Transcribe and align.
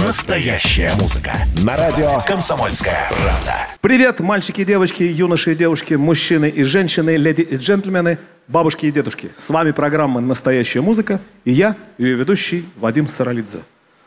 Настоящая 0.00 0.90
музыка. 0.98 1.34
На 1.62 1.76
радио 1.76 2.08
«Комсомольская 2.26 3.10
правда». 3.10 3.68
Привет, 3.82 4.20
мальчики 4.20 4.62
и 4.62 4.64
девочки, 4.64 5.02
юноши 5.02 5.52
и 5.52 5.54
девушки, 5.54 5.92
мужчины 5.92 6.48
и 6.48 6.62
женщины, 6.62 7.18
леди 7.18 7.42
и 7.42 7.56
джентльмены, 7.56 8.18
бабушки 8.48 8.86
и 8.86 8.90
дедушки. 8.90 9.30
С 9.36 9.50
вами 9.50 9.72
программа 9.72 10.20
«Настоящая 10.22 10.80
музыка» 10.80 11.20
и 11.44 11.52
я, 11.52 11.76
ее 11.98 12.14
ведущий 12.14 12.64
Вадим 12.80 13.06
Саралидзе. 13.06 13.60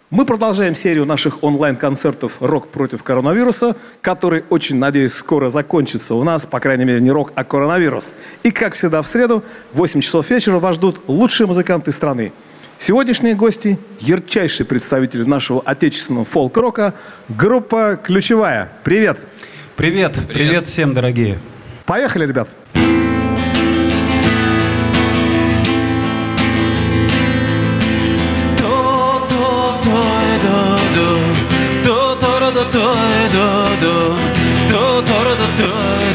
Мы 0.09 0.25
продолжаем 0.25 0.73
серию 0.73 1.06
наших 1.06 1.44
онлайн-концертов 1.44 2.38
«Рок 2.40 2.70
против 2.70 3.04
коронавируса», 3.04 3.76
который, 4.02 4.44
очень 4.49 4.78
надеюсь, 4.78 5.13
скоро 5.13 5.49
закончится 5.49 6.15
у 6.15 6.24
нас, 6.24 6.47
по 6.47 6.60
крайней 6.60 6.86
мере, 6.86 6.99
не 6.99 7.12
рок, 7.12 7.31
а 7.36 7.44
коронавирус. 7.44 8.15
И, 8.42 8.49
как 8.49 8.74
всегда, 8.74 9.04
в 9.04 9.08
среду, 9.08 9.44
в 9.72 9.78
8 9.78 10.02
часов 10.02 10.28
вечера 10.31 10.58
вас 10.58 10.78
ждут 10.78 11.02
лучшие 11.08 11.46
музыканты 11.46 11.92
страны. 11.92 12.33
Сегодняшние 12.78 13.35
гости– 13.35 13.79
ярчайшие 13.99 14.65
представители 14.65 15.24
нашего 15.24 15.62
отечественного 15.62 16.25
фолк-рока, 16.25 16.93
группа 17.29 17.99
«Ключевая». 18.01 18.71
Привет! 18.84 19.17
Привет, 19.75 20.13
привет, 20.13 20.27
привет 20.27 20.67
всем, 20.67 20.93
дорогие. 20.93 21.39
Поехали, 21.85 22.25
ребят! 22.25 22.48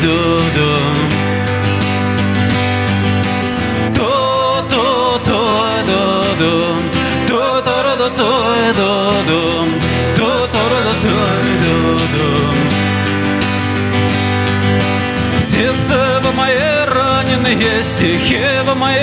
Детство 0.02 0.80
раненые 17.51 17.83
стихи 17.83 18.41
в 18.65 18.75
мои 18.75 19.01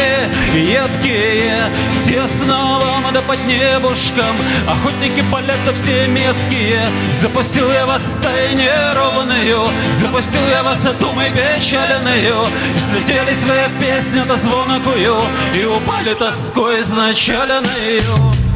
едкие. 0.53 1.71
Где 1.99 2.27
снова 2.27 2.83
мы 3.03 3.11
да 3.11 3.21
под 3.21 3.39
небушком 3.45 4.35
Охотники 4.67 5.23
полета 5.31 5.73
все 5.73 6.07
меткие. 6.07 6.87
Запустил 7.11 7.69
я 7.71 7.85
вас 7.85 8.19
тайне 8.21 8.71
ровную 8.95 9.67
Запустил 9.91 10.41
я 10.49 10.63
вас 10.63 10.81
думой 10.99 11.29
печальную 11.31 12.45
И 12.75 12.79
слетелись 12.79 13.43
вы 13.43 13.55
песню-то 13.79 14.37
звонкую 14.37 15.19
И 15.55 15.65
упали 15.65 16.13
тоской 16.13 16.81
изначальную 16.81 18.46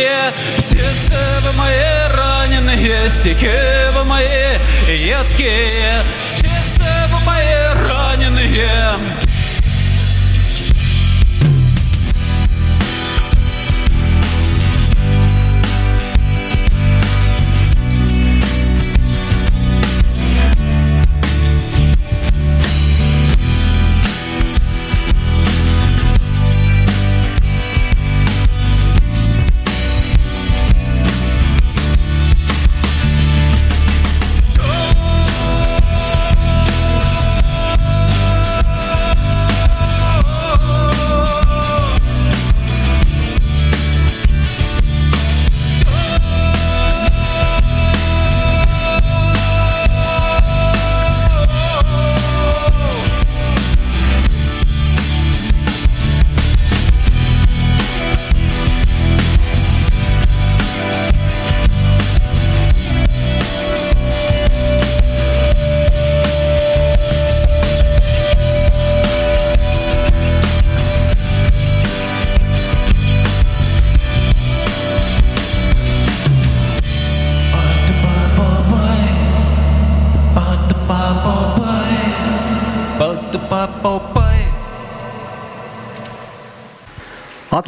едкие, 0.00 0.32
птицы 0.58 1.14
вы 1.44 1.52
мои 1.58 1.76
раненые, 2.16 3.10
стихи 3.10 3.50
вы 3.94 4.04
мои 4.04 4.58
едкие, 4.88 6.04
птицы 6.36 6.82
вы 7.10 7.24
мои 7.26 7.88
раненые. 7.88 9.29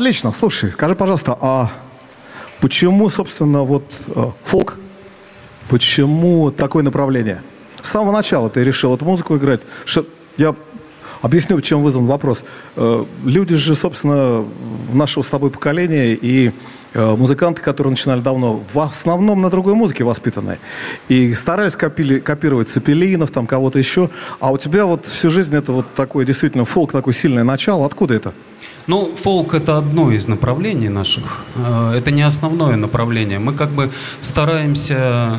Отлично. 0.02 0.32
Слушай, 0.32 0.72
скажи, 0.72 0.96
пожалуйста, 0.96 1.38
а 1.40 1.70
почему, 2.60 3.08
собственно, 3.08 3.62
вот 3.62 3.84
э, 4.08 4.30
фолк? 4.42 4.76
Почему 5.68 6.50
такое 6.50 6.82
направление? 6.82 7.40
С 7.80 7.90
самого 7.90 8.10
начала 8.10 8.50
ты 8.50 8.64
решил 8.64 8.96
эту 8.96 9.04
музыку 9.04 9.36
играть? 9.36 9.60
Что 9.84 10.04
я 10.36 10.56
Объясню, 11.20 11.60
чем 11.60 11.84
вызван 11.84 12.06
вопрос. 12.06 12.44
Э, 12.74 13.04
люди 13.24 13.54
же, 13.54 13.76
собственно, 13.76 14.44
нашего 14.92 15.22
с 15.22 15.28
тобой 15.28 15.50
поколения 15.50 16.14
и 16.14 16.50
э, 16.94 17.14
музыканты, 17.14 17.62
которые 17.62 17.92
начинали 17.92 18.18
давно, 18.18 18.60
в 18.72 18.80
основном 18.80 19.40
на 19.40 19.50
другой 19.50 19.74
музыке 19.74 20.02
воспитаны. 20.02 20.58
И 21.06 21.32
старались 21.34 21.76
копили, 21.76 22.18
копировать 22.18 22.68
Цепелинов, 22.70 23.30
там 23.30 23.46
кого-то 23.46 23.78
еще. 23.78 24.10
А 24.40 24.50
у 24.50 24.58
тебя 24.58 24.84
вот 24.84 25.06
всю 25.06 25.30
жизнь 25.30 25.54
это 25.54 25.70
вот 25.70 25.94
такое 25.94 26.26
действительно 26.26 26.64
фолк, 26.64 26.90
такое 26.90 27.14
сильное 27.14 27.44
начало. 27.44 27.86
Откуда 27.86 28.14
это? 28.14 28.34
Ну, 28.86 29.12
фолк 29.14 29.54
это 29.54 29.78
одно 29.78 30.10
из 30.10 30.28
направлений 30.28 30.88
наших. 30.88 31.44
Э, 31.54 31.94
это 31.96 32.10
не 32.10 32.22
основное 32.22 32.76
направление. 32.76 33.38
Мы 33.38 33.52
как 33.52 33.70
бы 33.70 33.90
стараемся 34.20 35.38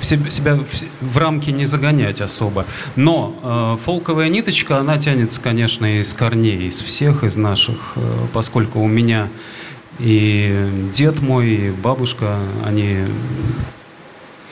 э, 0.00 0.30
себя 0.30 0.58
в 1.00 1.18
рамки 1.18 1.50
не 1.50 1.64
загонять 1.64 2.20
особо. 2.20 2.64
Но 2.96 3.34
э, 3.42 3.76
фолковая 3.84 4.28
ниточка, 4.28 4.78
она 4.78 4.98
тянется, 4.98 5.40
конечно, 5.40 5.96
из 5.98 6.12
корней, 6.14 6.68
из 6.68 6.82
всех 6.82 7.24
из 7.24 7.36
наших, 7.36 7.94
поскольку 8.32 8.80
у 8.80 8.88
меня 8.88 9.28
и 9.98 10.68
дед 10.92 11.20
мой, 11.22 11.48
и 11.50 11.70
бабушка, 11.70 12.38
они 12.64 13.04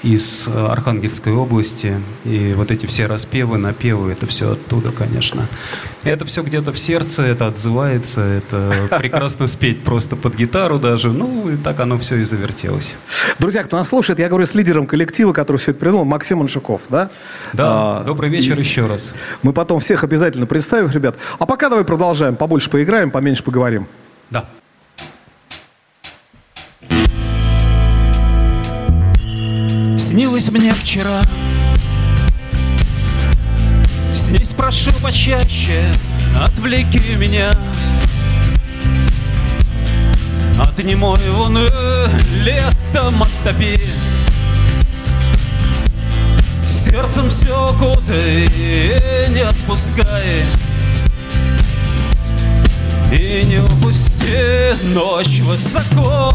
из 0.02 0.48
Архангельской 0.48 1.32
области. 1.32 2.00
И 2.24 2.54
вот 2.56 2.70
эти 2.70 2.86
все 2.86 3.06
распевы, 3.06 3.58
напевы, 3.58 4.12
это 4.12 4.26
все 4.26 4.52
оттуда, 4.52 4.92
конечно. 4.92 5.46
Это 6.04 6.24
все 6.24 6.42
где-то 6.42 6.72
в 6.72 6.78
сердце, 6.78 7.22
это 7.22 7.46
отзывается, 7.46 8.20
это 8.22 8.72
прекрасно 8.98 9.46
спеть 9.46 9.82
просто 9.82 10.16
под 10.16 10.36
гитару 10.36 10.78
даже. 10.78 11.10
Ну, 11.10 11.50
и 11.50 11.56
так 11.56 11.80
оно 11.80 11.98
все 11.98 12.16
и 12.16 12.24
завертелось. 12.24 12.94
Друзья, 13.38 13.62
кто 13.62 13.76
нас 13.76 13.88
слушает, 13.88 14.18
я 14.18 14.28
говорю 14.28 14.46
с 14.46 14.54
лидером 14.54 14.86
коллектива, 14.86 15.32
который 15.32 15.58
все 15.58 15.72
это 15.72 15.80
придумал, 15.80 16.04
Максим 16.04 16.40
Аншуков, 16.40 16.82
да? 16.88 17.10
Да, 17.52 18.00
а, 18.00 18.04
добрый 18.04 18.30
вечер 18.30 18.58
и... 18.58 18.62
еще 18.62 18.86
раз. 18.86 19.14
Мы 19.42 19.52
потом 19.52 19.80
всех 19.80 20.04
обязательно 20.04 20.46
представим, 20.46 20.90
ребят. 20.90 21.16
А 21.38 21.46
пока 21.46 21.68
давай 21.68 21.84
продолжаем, 21.84 22.36
побольше 22.36 22.70
поиграем, 22.70 23.10
поменьше 23.10 23.44
поговорим. 23.44 23.86
Да. 24.30 24.46
Снилось 30.40 30.52
мне 30.52 30.72
вчера. 30.72 31.20
Снись, 34.14 34.52
прошу 34.56 34.90
почаще 35.02 35.92
Отвлеки 36.34 37.14
меня. 37.16 37.50
От 40.58 40.78
немой 40.82 41.18
луны 41.28 41.68
Летом 42.42 43.22
оттопи 43.22 43.78
Сердцем 46.66 47.28
все 47.28 47.76
кутай 47.78 48.48
Не 49.28 49.40
отпускай. 49.40 50.44
И 53.12 53.44
не 53.44 53.58
упусти 53.58 54.72
ночь 54.94 55.40
высоко 55.40 56.32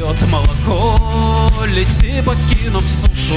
Льет 0.00 0.16
молоко, 0.28 0.96
лети, 1.66 2.22
покинув 2.22 2.84
сушу. 2.88 3.36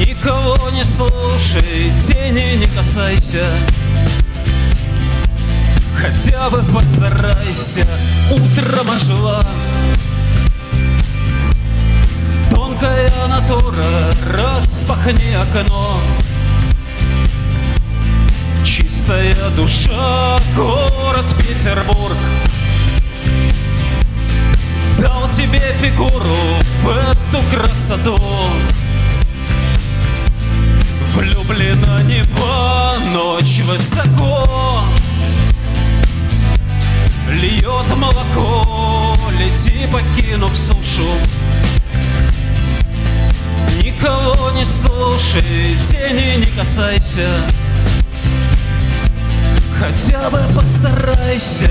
Никого 0.00 0.70
не 0.70 0.82
слушай, 0.82 1.92
тени 2.06 2.56
не 2.56 2.66
касайся. 2.74 3.44
Хотя 6.00 6.48
бы 6.48 6.62
постарайся, 6.72 7.86
утром 8.30 8.90
ожила. 8.90 9.44
Тонкая 12.54 13.12
натура, 13.28 14.10
распахни 14.30 15.34
окно. 15.34 16.00
Чистая 18.64 19.50
душа, 19.50 20.38
город 20.56 21.26
Петербург 21.38 22.16
Дал 25.04 25.28
тебе 25.28 25.60
фигуру 25.82 26.34
в 26.82 26.88
эту 26.88 27.42
красоту. 27.54 28.16
Влюблена 31.12 32.02
Нева, 32.04 32.90
ночь 33.12 33.60
высоко. 33.64 34.46
Льет 37.28 37.86
молоко, 37.98 39.14
лети, 39.32 39.86
покинув 39.92 40.56
сушу. 40.56 41.06
Никого 43.82 44.52
не 44.52 44.64
слушай, 44.64 45.76
тени 45.90 46.46
не 46.46 46.50
касайся. 46.56 47.28
Хотя 49.78 50.30
бы 50.30 50.40
постарайся 50.54 51.70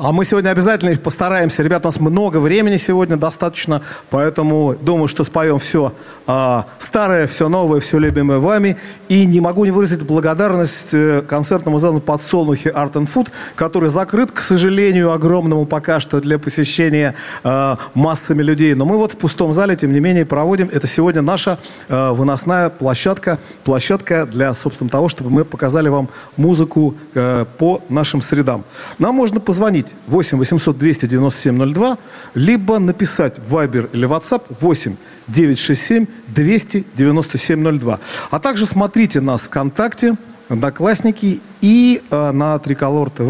А 0.00 0.12
мы 0.12 0.24
сегодня 0.24 0.50
обязательно 0.50 0.94
постараемся. 0.96 1.64
Ребят, 1.64 1.84
у 1.84 1.88
нас 1.88 1.98
много 1.98 2.36
времени 2.36 2.76
сегодня 2.76 3.16
достаточно, 3.16 3.82
поэтому 4.10 4.76
думаю, 4.80 5.08
что 5.08 5.24
споем 5.24 5.58
все 5.58 5.92
а, 6.24 6.66
старое, 6.78 7.26
все 7.26 7.48
новое, 7.48 7.80
все 7.80 7.98
любимое 7.98 8.38
вами. 8.38 8.76
И 9.08 9.26
не 9.26 9.40
могу 9.40 9.64
не 9.64 9.72
выразить 9.72 10.04
благодарность 10.04 10.90
э, 10.92 11.22
концертному 11.22 11.80
залу 11.80 12.00
«Подсолнухи 12.00 12.68
Art 12.68 12.92
and 12.92 13.12
Food», 13.12 13.28
который 13.56 13.88
закрыт, 13.88 14.30
к 14.30 14.40
сожалению, 14.40 15.10
огромному 15.10 15.66
пока 15.66 15.98
что 15.98 16.20
для 16.20 16.38
посещения 16.38 17.16
а, 17.42 17.78
массами 17.94 18.42
людей. 18.42 18.74
Но 18.74 18.84
мы 18.84 18.98
вот 18.98 19.14
в 19.14 19.16
пустом 19.16 19.52
зале, 19.52 19.74
тем 19.74 19.92
не 19.92 19.98
менее, 19.98 20.24
проводим. 20.24 20.70
Это 20.72 20.86
сегодня 20.86 21.22
наша 21.22 21.58
а, 21.88 22.12
выносная 22.12 22.70
площадка, 22.70 23.40
площадка 23.64 24.26
для, 24.26 24.54
собственно, 24.54 24.90
того, 24.90 25.08
чтобы 25.08 25.30
мы 25.30 25.44
показали 25.44 25.88
вам 25.88 26.08
музыку 26.36 26.94
а, 27.16 27.46
по 27.46 27.82
нашим 27.88 28.22
средам. 28.22 28.64
Нам 29.00 29.16
можно 29.16 29.40
позвонить 29.88 29.94
8 30.06 30.38
800 30.38 30.78
297 30.78 31.72
02, 31.72 31.98
либо 32.34 32.78
написать 32.78 33.38
в 33.38 33.54
Viber 33.54 33.88
или 33.92 34.06
WhatsApp 34.06 34.42
8 34.60 34.96
967 35.28 36.06
297 36.28 37.78
02. 37.78 37.98
А 38.30 38.38
также 38.38 38.66
смотрите 38.66 39.20
нас 39.20 39.42
ВКонтакте, 39.42 40.16
Одноклассники 40.48 41.40
и 41.60 42.02
э, 42.10 42.30
на 42.32 42.58
Триколор 42.58 43.10
ТВ 43.10 43.20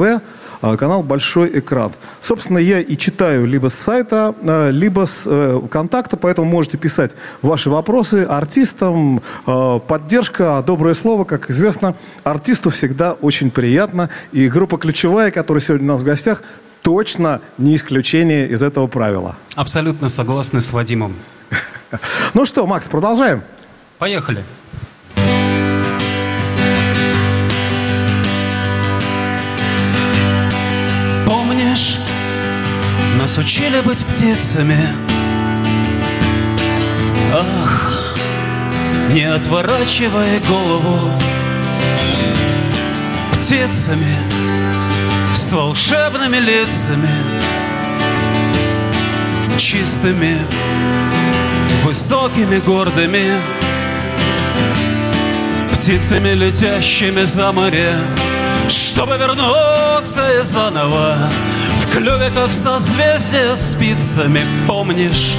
э, 0.62 0.76
канал 0.76 1.02
«Большой 1.02 1.58
экран». 1.58 1.92
Собственно, 2.20 2.58
я 2.58 2.80
и 2.80 2.96
читаю 2.96 3.46
либо 3.46 3.68
с 3.68 3.74
сайта, 3.74 4.34
э, 4.40 4.70
либо 4.70 5.06
с 5.06 5.24
э, 5.26 5.60
контакта, 5.70 6.16
поэтому 6.16 6.48
можете 6.48 6.78
писать 6.78 7.12
ваши 7.42 7.70
вопросы 7.70 8.26
артистам. 8.28 9.20
Э, 9.46 9.80
поддержка, 9.86 10.62
доброе 10.64 10.94
слово, 10.94 11.24
как 11.24 11.50
известно, 11.50 11.96
артисту 12.24 12.70
всегда 12.70 13.12
очень 13.14 13.50
приятно. 13.50 14.10
И 14.32 14.48
группа 14.48 14.78
«Ключевая», 14.78 15.30
которая 15.30 15.60
сегодня 15.60 15.88
у 15.88 15.92
нас 15.92 16.02
в 16.02 16.04
гостях, 16.04 16.42
точно 16.82 17.40
не 17.58 17.76
исключение 17.76 18.48
из 18.48 18.62
этого 18.62 18.86
правила. 18.86 19.36
Абсолютно 19.54 20.08
согласны 20.08 20.60
с 20.60 20.72
Вадимом. 20.72 21.14
Ну 22.34 22.44
что, 22.44 22.66
Макс, 22.66 22.86
продолжаем? 22.86 23.42
Поехали. 23.98 24.44
Нас 33.28 33.36
учили 33.36 33.80
быть 33.80 34.06
птицами. 34.06 34.78
Ах, 37.30 38.14
не 39.12 39.24
отворачивай 39.24 40.40
голову. 40.48 41.12
Птицами 43.34 44.16
с 45.34 45.52
волшебными 45.52 46.38
лицами. 46.38 47.10
Чистыми, 49.58 50.38
высокими, 51.84 52.60
гордыми. 52.60 53.42
Птицами, 55.74 56.30
летящими 56.30 57.24
за 57.24 57.52
море. 57.52 57.92
Чтобы 58.70 59.18
вернуться 59.18 60.40
и 60.40 60.42
заново 60.42 61.28
В 61.88 61.92
клюве, 61.92 62.30
как 62.30 62.52
созвездие 62.52 63.56
спицами 63.56 64.40
Помнишь, 64.66 65.34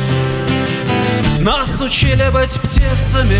нас 1.39 1.79
учили 1.79 2.29
быть 2.31 2.53
птицами 2.59 3.39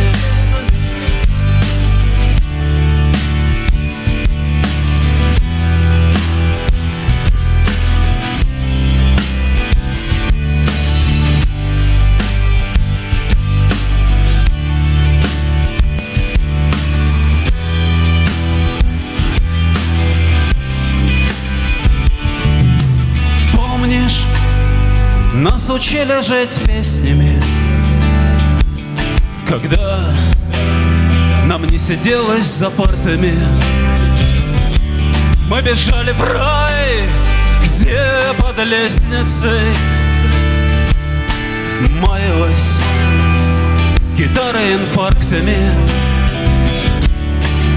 нас 25.70 25.76
учили 25.76 26.22
жить 26.22 26.60
песнями. 26.66 27.40
Когда 29.48 30.14
нам 31.46 31.66
не 31.66 31.80
сиделось 31.80 32.46
за 32.46 32.70
партами 32.70 33.34
Мы 35.50 35.62
бежали 35.62 36.12
в 36.12 36.22
рай, 36.22 37.10
где 37.66 38.22
под 38.38 38.58
лестницей 38.66 39.74
Маялась 41.90 42.80
гитара 44.16 44.74
инфарктами. 44.74 45.58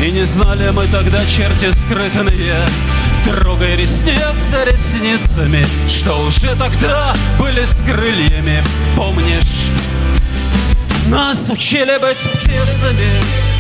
И 0.05 0.11
не 0.11 0.27
знали 0.27 0.71
мы 0.71 0.87
тогда 0.89 1.25
черти 1.27 1.71
скрытные 1.73 2.67
Трогай 3.25 3.77
ресницы 3.77 4.65
ресницами 4.65 5.65
Что 5.89 6.19
уже 6.27 6.55
тогда 6.57 7.15
были 7.39 7.65
с 7.65 7.83
крыльями 7.83 8.63
Помнишь, 8.97 9.69
нас 11.09 11.49
учили 11.49 11.99
быть 11.99 12.19
птицами 12.19 13.52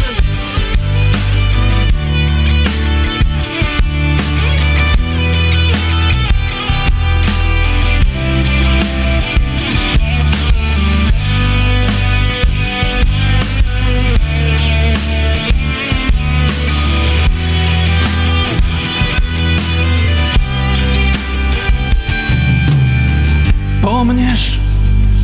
Помнишь, 23.92 24.58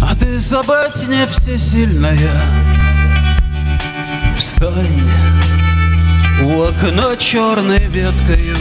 а 0.02 0.14
ты 0.14 0.38
забыть 0.38 1.08
не 1.08 1.26
всесильная. 1.26 2.38
Встань 4.37 5.08
у 6.42 6.64
окна 6.64 7.16
черной 7.16 7.87
веткою. 7.87 8.58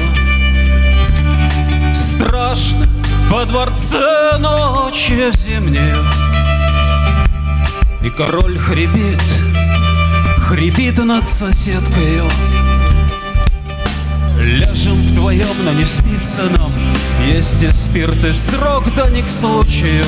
Страшно 1.94 2.88
во 3.28 3.46
дворце 3.46 4.38
ночью 4.40 5.30
зимнею 5.34 6.06
И 8.02 8.10
король 8.10 8.58
хрипит, 8.58 9.22
хрипит 10.38 10.98
над 11.00 11.28
соседкою 11.28 12.24
Ляжем 14.40 14.96
вдвоем, 14.96 15.66
но 15.66 15.74
не 15.74 15.86
спится 15.86 16.44
нам. 16.58 16.72
Есть 17.28 17.62
и 17.64 17.70
спирт, 17.72 18.24
и 18.24 18.34
срок, 18.34 18.84
да 18.96 19.10
не 19.10 19.22
к 19.22 19.30
случаю. 19.30 20.06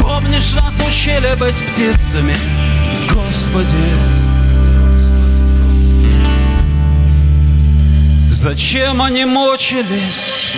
Помнишь, 0.00 0.54
нас 0.54 0.80
учили 0.86 1.34
быть 1.38 1.56
птицами? 1.56 2.34
Господи. 3.08 3.66
Зачем 8.30 9.02
они 9.02 9.26
мучились? 9.26 10.56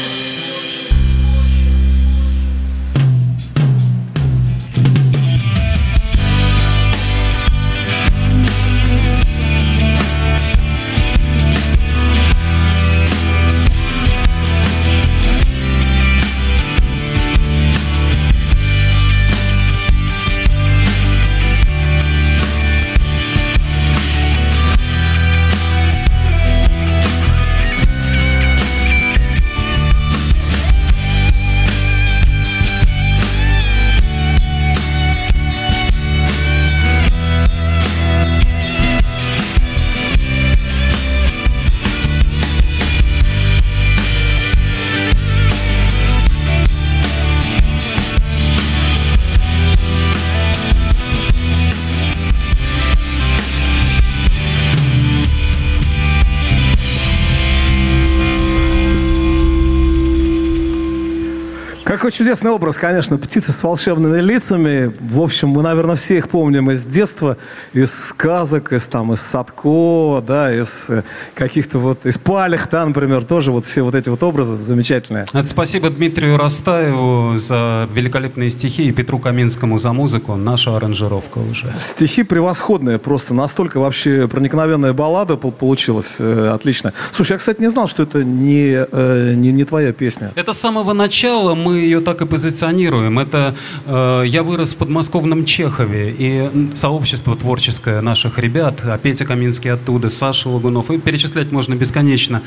Чудесный 62.22 62.52
образ, 62.52 62.76
конечно, 62.76 63.18
птицы 63.18 63.50
с 63.50 63.64
волшебными 63.64 64.20
лицами. 64.20 64.92
В 65.00 65.20
общем, 65.20 65.48
мы, 65.48 65.60
наверное, 65.60 65.96
все 65.96 66.18
их 66.18 66.28
помним 66.28 66.70
из 66.70 66.84
детства, 66.84 67.36
из 67.72 67.92
сказок, 67.92 68.72
из 68.72 68.86
там, 68.86 69.12
из 69.12 69.20
Садко, 69.20 70.22
да, 70.24 70.54
из 70.54 70.88
э, 70.88 71.02
каких-то 71.34 71.80
вот, 71.80 72.06
из 72.06 72.18
Палих, 72.18 72.68
да, 72.70 72.86
например, 72.86 73.24
тоже 73.24 73.50
вот 73.50 73.66
все 73.66 73.82
вот 73.82 73.96
эти 73.96 74.08
вот 74.08 74.22
образы 74.22 74.54
замечательные. 74.54 75.26
Это 75.32 75.48
спасибо 75.48 75.90
Дмитрию 75.90 76.36
Растаеву 76.36 77.36
за 77.36 77.88
великолепные 77.92 78.50
стихи 78.50 78.84
и 78.84 78.92
Петру 78.92 79.18
Каминскому 79.18 79.78
за 79.78 79.92
музыку. 79.92 80.36
Наша 80.36 80.76
аранжировка 80.76 81.38
уже. 81.38 81.72
Стихи 81.74 82.22
превосходные, 82.22 83.00
просто 83.00 83.34
настолько 83.34 83.80
вообще 83.80 84.28
проникновенная 84.28 84.92
баллада 84.92 85.36
пол- 85.36 85.50
получилась, 85.50 86.18
э, 86.20 86.52
отлично. 86.54 86.92
Слушай, 87.10 87.32
я, 87.32 87.38
кстати, 87.38 87.60
не 87.60 87.68
знал, 87.68 87.88
что 87.88 88.04
это 88.04 88.22
не, 88.22 88.86
э, 88.92 89.34
не, 89.34 89.50
не 89.50 89.64
твоя 89.64 89.92
песня. 89.92 90.30
Это 90.36 90.52
с 90.52 90.60
самого 90.60 90.92
начала 90.92 91.56
мы 91.56 91.78
ее 91.78 92.00
так 92.00 92.11
и 92.20 92.26
позиционируем. 92.26 93.18
Это 93.18 93.54
э, 93.86 94.24
я 94.26 94.42
вырос 94.42 94.74
в 94.74 94.76
подмосковном 94.76 95.44
Чехове, 95.44 96.14
и 96.16 96.50
сообщество 96.74 97.36
творческое 97.36 98.00
наших 98.00 98.38
ребят, 98.38 98.80
а 98.84 98.98
Петя 98.98 99.24
Каминский 99.24 99.72
оттуда, 99.72 100.10
Саша 100.10 100.48
Лагунов, 100.48 100.90
и 100.90 100.98
перечислять 100.98 101.52
можно 101.52 101.74
бесконечно 101.74 102.42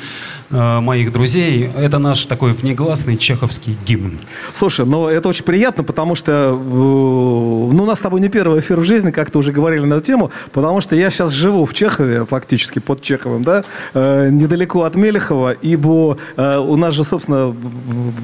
э, 0.49 0.79
моих 0.79 1.11
друзей. 1.11 1.69
Это 1.77 1.97
наш 1.97 2.25
такой 2.25 2.53
внегласный 2.53 3.17
чеховский 3.17 3.77
гимн. 3.85 4.19
Слушай, 4.53 4.85
ну 4.85 5.07
это 5.07 5.29
очень 5.29 5.45
приятно, 5.45 5.83
потому 5.83 6.15
что 6.15 6.31
э, 6.31 6.51
ну, 6.51 7.83
у 7.83 7.85
нас 7.85 7.99
с 7.99 8.01
тобой 8.01 8.21
не 8.21 8.29
первый 8.29 8.59
эфир 8.59 8.79
в 8.79 8.83
жизни, 8.83 9.11
как-то 9.11 9.39
уже 9.39 9.51
говорили 9.51 9.85
на 9.85 9.95
эту 9.95 10.05
тему, 10.05 10.31
потому 10.51 10.81
что 10.81 10.95
я 10.95 11.09
сейчас 11.09 11.31
живу 11.31 11.65
в 11.65 11.73
Чехове, 11.73 12.25
фактически 12.25 12.79
под 12.79 13.01
Чеховым, 13.01 13.43
да, 13.43 13.63
э, 13.93 14.29
недалеко 14.29 14.83
от 14.83 14.95
Мелехова, 14.95 15.51
ибо 15.51 16.17
э, 16.37 16.57
у 16.57 16.75
нас 16.75 16.93
же, 16.93 17.03
собственно, 17.03 17.55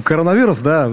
коронавирус, 0.03 0.59
да, 0.59 0.91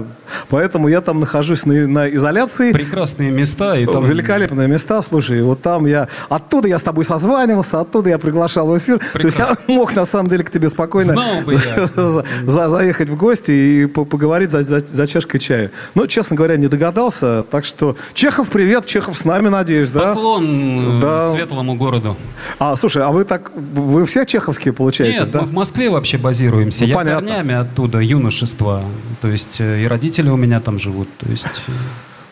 Поэтому 0.49 0.87
я 0.87 1.01
там 1.01 1.19
нахожусь 1.19 1.65
на, 1.65 1.87
на 1.87 2.09
изоляции. 2.09 2.71
Прекрасные 2.71 3.31
места. 3.31 3.77
И 3.77 3.85
там... 3.85 4.05
Великолепные 4.05 4.67
места, 4.67 5.01
слушай, 5.01 5.41
вот 5.41 5.61
там 5.61 5.85
я... 5.85 6.07
Оттуда 6.29 6.67
я 6.67 6.79
с 6.79 6.83
тобой 6.83 7.05
созванивался, 7.05 7.79
оттуда 7.81 8.09
я 8.09 8.17
приглашал 8.17 8.67
в 8.67 8.77
эфир. 8.77 8.99
Прекрасно. 9.13 9.19
То 9.21 9.27
есть 9.27 9.39
я 9.39 9.57
мог, 9.75 9.95
на 9.95 10.05
самом 10.05 10.29
деле, 10.29 10.43
к 10.43 10.49
тебе 10.49 10.69
спокойно 10.69 11.13
Знал 11.13 11.41
бы 11.41 11.53
я. 11.53 11.85
за, 12.45 12.69
заехать 12.69 13.09
в 13.09 13.15
гости 13.15 13.51
и 13.51 13.85
по 13.85 14.05
поговорить 14.05 14.51
за, 14.51 14.63
за, 14.63 14.79
за 14.79 15.07
чашкой 15.07 15.39
чая. 15.39 15.71
Но, 15.95 16.07
честно 16.07 16.35
говоря, 16.35 16.57
не 16.57 16.67
догадался. 16.67 17.43
Так 17.49 17.65
что, 17.65 17.95
Чехов, 18.13 18.49
привет, 18.49 18.85
Чехов 18.85 19.17
с 19.17 19.25
нами, 19.25 19.49
надеюсь, 19.49 19.89
да? 19.89 20.13
Поклон 20.13 20.99
да. 20.99 21.31
светлому 21.31 21.75
городу. 21.75 22.15
А, 22.57 22.75
слушай, 22.75 23.03
а 23.03 23.09
вы 23.09 23.23
так... 23.23 23.51
Вы 23.55 24.05
все 24.05 24.25
чеховские, 24.25 24.73
получаете, 24.73 25.19
Нет, 25.19 25.31
да? 25.31 25.41
мы 25.41 25.47
в 25.47 25.53
Москве 25.53 25.89
вообще 25.89 26.17
базируемся. 26.17 26.83
Ну, 26.83 26.87
я 26.87 26.95
понятно. 26.95 27.27
корнями 27.27 27.55
оттуда, 27.55 27.99
юношества. 27.99 28.83
То 29.21 29.27
есть 29.27 29.59
э, 29.59 29.83
и 29.83 29.87
родители 29.87 30.28
у 30.31 30.37
меня 30.37 30.59
там 30.59 30.79
живут. 30.79 31.07
То 31.17 31.29
есть... 31.29 31.45
э, 31.67 31.71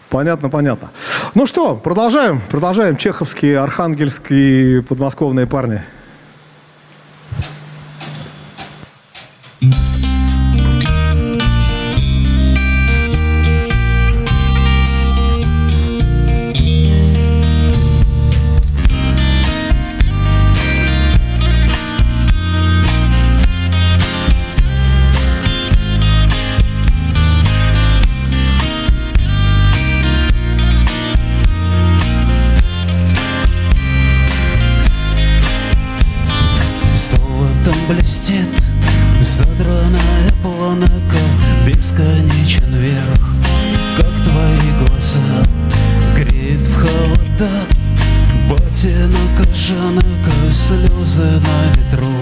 Понятно, 0.10 0.50
понятно. 0.50 0.92
Ну 1.36 1.46
что, 1.46 1.76
продолжаем. 1.76 2.42
Продолжаем. 2.50 2.96
Чеховские, 2.96 3.60
архангельские, 3.60 4.82
подмосковные 4.82 5.48
парни. 5.48 5.82
Блестит 37.88 38.48
задранная 39.22 40.32
планка 40.42 41.18
Бесконечен 41.66 42.76
верх, 42.76 43.34
как 43.96 44.12
твои 44.24 44.88
глаза. 44.88 45.44
Греет 46.16 46.60
в 46.60 46.76
холодах 46.76 47.68
ботинок 48.50 49.38
кожанока 49.38 50.52
Слезы 50.52 51.22
на 51.22 51.76
ветру 51.76 52.14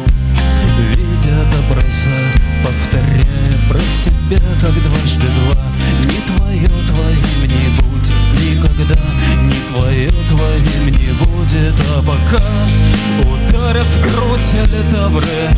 видят 0.90 1.54
образа 1.60 2.16
Повторяя 2.64 3.58
про 3.70 3.80
себя, 3.80 4.40
как 4.62 4.74
дважды 4.74 5.28
два. 5.28 5.62
Не 6.02 6.38
твое 6.38 6.68
твоим 6.88 7.42
не 7.42 7.70
будет 7.78 7.96
никогда 8.42 9.02
Не 9.44 9.60
твое 9.70 10.10
твоим 10.28 10.86
не 10.86 11.14
будет, 11.14 11.76
а 11.96 12.02
пока 12.02 12.44
Ударят 13.24 13.86
в 13.86 14.02
грудь 14.02 14.72
литавры 14.72 15.50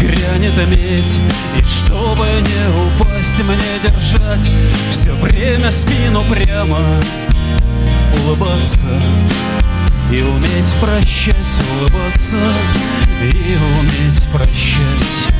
Грянет 0.00 0.56
медь. 0.68 1.18
И 1.58 1.64
чтобы 1.64 2.26
не 2.26 2.64
упасть, 2.86 3.38
мне 3.38 3.78
держать 3.82 4.50
Все 4.90 5.12
время 5.14 5.70
спину 5.70 6.22
прямо 6.28 6.78
Улыбаться 8.24 8.86
и 10.10 10.22
уметь 10.22 10.74
прощать, 10.80 11.34
улыбаться 11.80 12.36
И 13.22 13.56
уметь 13.80 14.22
прощать. 14.32 15.34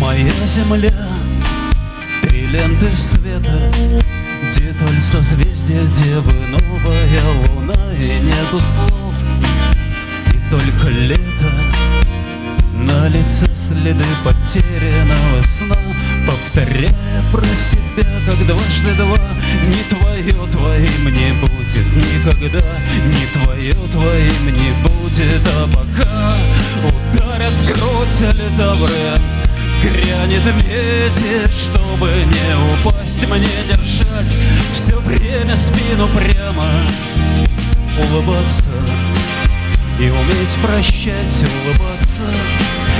Моя 0.00 0.30
земля, 0.46 0.90
три 2.22 2.46
ленты 2.46 2.96
света 2.96 3.70
Деталь 4.54 5.00
созвездия 5.00 5.82
Девы, 5.84 6.32
новая 6.48 7.22
луна 7.50 7.74
И 7.98 8.20
нету 8.20 8.60
слов, 8.60 9.14
и 10.32 10.50
только 10.50 10.88
лето. 10.88 11.52
На 12.74 13.08
лице 13.08 13.46
следы 13.54 14.04
потерянного 14.24 15.42
сна. 15.42 15.76
Повторяя 16.26 16.94
про 17.32 17.44
себя, 17.44 18.08
как 18.26 18.46
дважды 18.46 18.94
два. 18.94 19.18
Не 19.66 19.82
твое 19.96 20.50
твоим 20.52 21.04
не 21.12 21.32
будет 21.40 21.96
никогда. 21.96 22.64
Не 23.06 23.26
твое 23.42 23.72
твоим 23.90 24.46
не 24.46 24.70
будет, 24.82 25.46
а 25.46 25.68
пока 25.74 26.36
Ударят 27.12 27.52
в 27.52 27.66
грудь 27.66 28.34
литавры 28.34 29.18
Грянет 30.28 30.44
ветер, 30.62 31.50
чтобы 31.50 32.08
не 32.08 32.86
упасть 32.86 33.26
Мне 33.26 33.48
держать 33.66 34.36
все 34.74 34.96
время 35.00 35.56
спину 35.56 36.06
прямо 36.08 36.66
Улыбаться 37.98 38.64
и 39.98 40.10
уметь 40.10 40.58
прощать 40.62 41.44
Улыбаться 41.64 42.24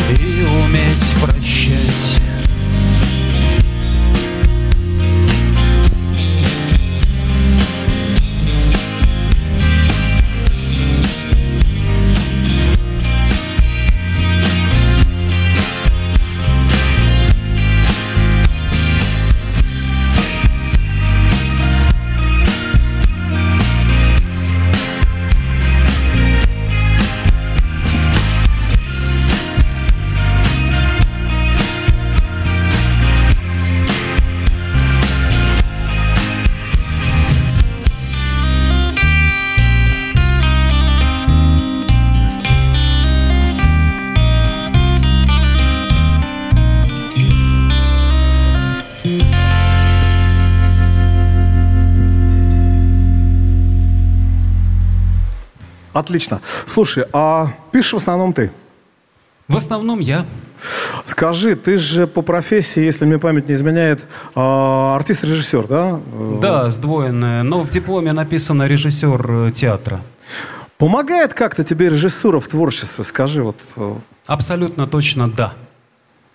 и 0.09 0.43
уметь 0.43 1.23
прощать 1.23 2.38
Отлично. 56.09 56.41
Слушай, 56.67 57.05
а 57.13 57.49
пишешь 57.71 57.93
в 57.93 57.97
основном 57.99 58.33
ты? 58.33 58.51
В 59.47 59.57
основном 59.59 59.99
я. 59.99 60.25
Скажи, 61.05 61.55
ты 61.55 61.77
же 61.77 62.07
по 62.07 62.23
профессии, 62.23 62.81
если 62.83 63.05
мне 63.05 63.19
память 63.19 63.47
не 63.49 63.55
изменяет, 63.55 64.07
а, 64.35 64.97
артист-режиссер, 64.97 65.67
да? 65.67 66.01
Да, 66.41 66.71
сдвоенное. 66.71 67.43
Но 67.43 67.61
в 67.61 67.69
дипломе 67.71 68.13
написано 68.13 68.67
режиссер 68.67 69.49
э, 69.49 69.53
театра. 69.53 70.01
Помогает 70.79 71.35
как-то 71.35 71.63
тебе 71.63 71.91
режиссура 71.91 72.41
в 72.41 72.49
творчестве? 72.49 73.05
Скажи, 73.05 73.43
вот. 73.43 73.57
э, 73.77 73.95
Абсолютно 74.27 74.87
точно 74.87 75.29
да. 75.29 75.53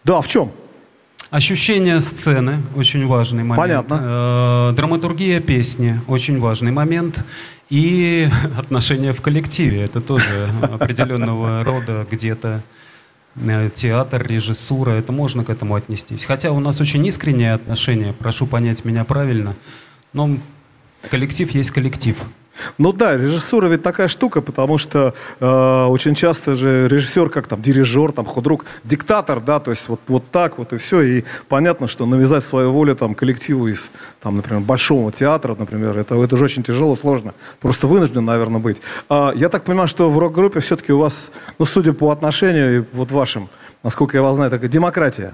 Да, 0.03 0.21
в 0.21 0.27
чем? 0.27 0.51
Ощущение 1.33 1.99
сцены 1.99 2.61
очень 2.75 3.07
важный 3.07 3.41
момент. 3.43 3.57
Понятно. 3.57 4.69
Э, 4.69 4.73
драматургия 4.75 5.41
песни 5.41 5.99
очень 6.05 6.39
важный 6.39 6.69
момент. 6.69 7.25
И 7.71 8.29
отношения 8.59 9.13
в 9.13 9.21
коллективе. 9.21 9.81
Это 9.81 9.99
тоже 9.99 10.51
определенного 10.61 11.63
рода 11.65 12.05
где-то 12.11 12.61
э, 13.35 13.71
театр, 13.73 14.23
режиссура. 14.27 14.91
Это 14.91 15.11
можно 15.11 15.43
к 15.43 15.49
этому 15.49 15.73
отнестись. 15.73 16.23
Хотя 16.23 16.51
у 16.51 16.59
нас 16.59 16.79
очень 16.79 17.03
искренние 17.07 17.53
отношения. 17.53 18.13
Прошу 18.13 18.45
понять 18.45 18.85
меня 18.85 19.03
правильно. 19.03 19.55
Но 20.13 20.37
коллектив 21.09 21.49
есть 21.49 21.71
коллектив. 21.71 22.15
Ну 22.77 22.93
да, 22.93 23.15
режиссура 23.15 23.67
ведь 23.67 23.83
такая 23.83 24.07
штука, 24.07 24.41
потому 24.41 24.77
что 24.77 25.13
э, 25.39 25.85
очень 25.85 26.15
часто 26.15 26.55
же 26.55 26.87
режиссер, 26.87 27.29
как 27.29 27.47
там 27.47 27.61
дирижер, 27.61 28.11
там 28.11 28.25
худрук, 28.25 28.65
диктатор, 28.83 29.41
да, 29.41 29.59
то 29.59 29.71
есть 29.71 29.89
вот, 29.89 29.99
вот 30.07 30.23
так 30.31 30.57
вот 30.57 30.73
и 30.73 30.77
все. 30.77 31.01
И 31.01 31.23
понятно, 31.47 31.87
что 31.87 32.05
навязать 32.05 32.43
свою 32.43 32.71
волю 32.71 32.95
там 32.95 33.15
коллективу 33.15 33.67
из, 33.67 33.91
там, 34.21 34.37
например, 34.37 34.61
большого 34.61 35.11
театра, 35.11 35.55
например, 35.57 35.97
это, 35.97 36.15
это 36.15 36.37
же 36.37 36.43
очень 36.45 36.63
тяжело, 36.63 36.95
сложно. 36.95 37.33
Просто 37.59 37.87
вынужден, 37.87 38.23
наверное, 38.23 38.59
быть. 38.59 38.81
А, 39.09 39.33
я 39.35 39.49
так 39.49 39.63
понимаю, 39.63 39.87
что 39.87 40.09
в 40.09 40.17
рок-группе 40.17 40.59
все-таки 40.59 40.93
у 40.93 40.99
вас, 40.99 41.31
ну, 41.59 41.65
судя 41.65 41.93
по 41.93 42.11
отношению 42.11 42.77
и 42.77 42.83
вот 42.93 43.11
вашим, 43.11 43.49
насколько 43.81 44.17
я 44.17 44.23
вас 44.23 44.35
знаю, 44.35 44.51
такая 44.51 44.69
демократия. 44.69 45.33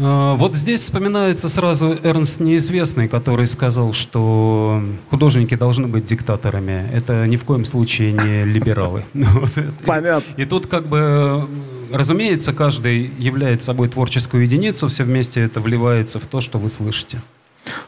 А, 0.00 0.34
Вот 0.36 0.54
здесь 0.54 0.82
вспоминается 0.82 1.48
сразу 1.48 1.98
Эрнст 2.02 2.40
Неизвестный, 2.40 3.08
который 3.08 3.46
сказал, 3.46 3.92
что 3.92 4.82
художники 5.10 5.54
должны 5.54 5.86
быть 5.86 6.04
диктаторами. 6.04 6.88
Это 6.92 7.26
ни 7.26 7.36
в 7.36 7.44
коем 7.44 7.64
случае 7.64 8.12
не 8.12 8.44
либералы. 8.44 9.04
Понятно. 9.86 10.32
И 10.36 10.44
тут 10.44 10.66
как 10.66 10.86
бы, 10.86 11.48
разумеется, 11.92 12.52
каждый 12.52 13.10
является 13.18 13.66
собой 13.66 13.88
творческую 13.88 14.44
единицу, 14.44 14.88
все 14.88 15.04
вместе 15.04 15.42
это 15.42 15.60
вливается 15.60 16.20
в 16.20 16.26
то, 16.26 16.40
что 16.40 16.58
вы 16.58 16.70
слышите. 16.70 17.20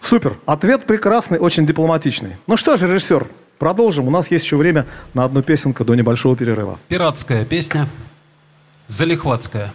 Супер. 0.01 0.37
Ответ 0.47 0.85
прекрасный, 0.85 1.39
очень 1.39 1.67
дипломатичный. 1.67 2.37
Ну 2.47 2.57
что 2.57 2.77
же, 2.77 2.87
режиссер, 2.87 3.27
продолжим. 3.59 4.09
У 4.09 4.11
нас 4.11 4.31
есть 4.31 4.45
еще 4.45 4.57
время 4.57 4.87
на 5.15 5.25
одну 5.25 5.43
песенку 5.43 5.85
до 5.85 5.95
небольшого 5.95 6.37
перерыва. 6.37 6.79
Пиратская 6.89 7.45
песня, 7.45 7.89
залихватская. 8.89 9.73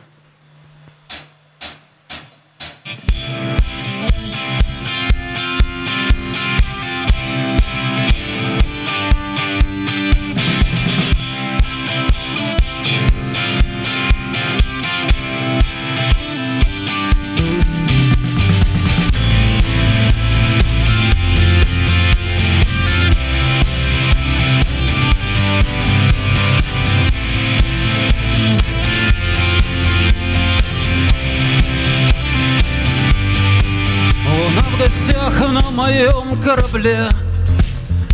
Моем 35.86 36.36
корабле. 36.38 37.08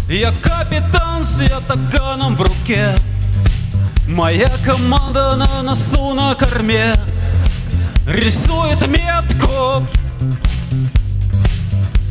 Я 0.09 0.33
капитан 0.33 1.23
с 1.23 1.39
ятаганом 1.39 2.35
в 2.35 2.41
руке. 2.41 2.93
Моя 4.09 4.51
команда 4.65 5.37
на 5.37 5.63
носу 5.63 6.13
на 6.13 6.35
корме. 6.35 6.93
Рисует 8.05 8.85
метку. 8.87 9.87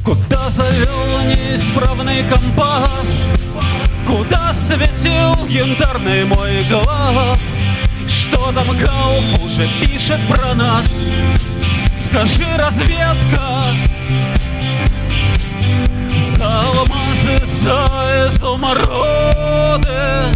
Куда 0.03 0.49
завел 0.49 1.21
неисправный 1.27 2.25
компас? 2.25 3.31
Куда 4.07 4.55
светил 4.55 5.47
янтарный 5.47 6.25
мой 6.25 6.65
глаз? 6.71 7.59
Что 8.09 8.51
там 8.53 8.65
Гауф 8.79 9.45
уже 9.45 9.69
пишет 9.79 10.21
про 10.27 10.55
нас? 10.55 10.89
Скажи, 11.99 12.47
разведка 12.57 13.51
алмазы, 16.41 17.47
за 17.47 18.27
изумруды 18.27 20.33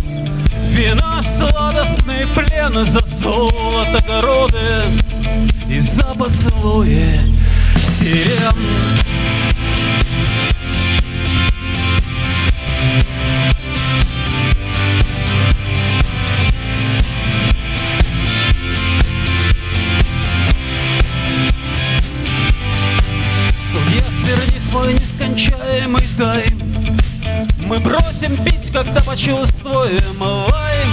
Вина 0.70 1.22
сладостный 1.22 2.26
плен 2.34 2.84
За 2.84 3.00
золото 3.00 4.02
городы 4.06 4.84
И 5.68 5.80
за 5.80 6.14
поцелуи 6.14 7.34
сирен. 8.04 8.52
Судья, 23.56 24.02
сверни 24.22 24.60
свой 24.60 24.92
тайм 26.24 26.58
Мы 27.66 27.78
бросим 27.80 28.37
пить, 28.44 28.72
когда 28.72 29.00
почувствуем 29.02 30.20
лайм 30.20 30.88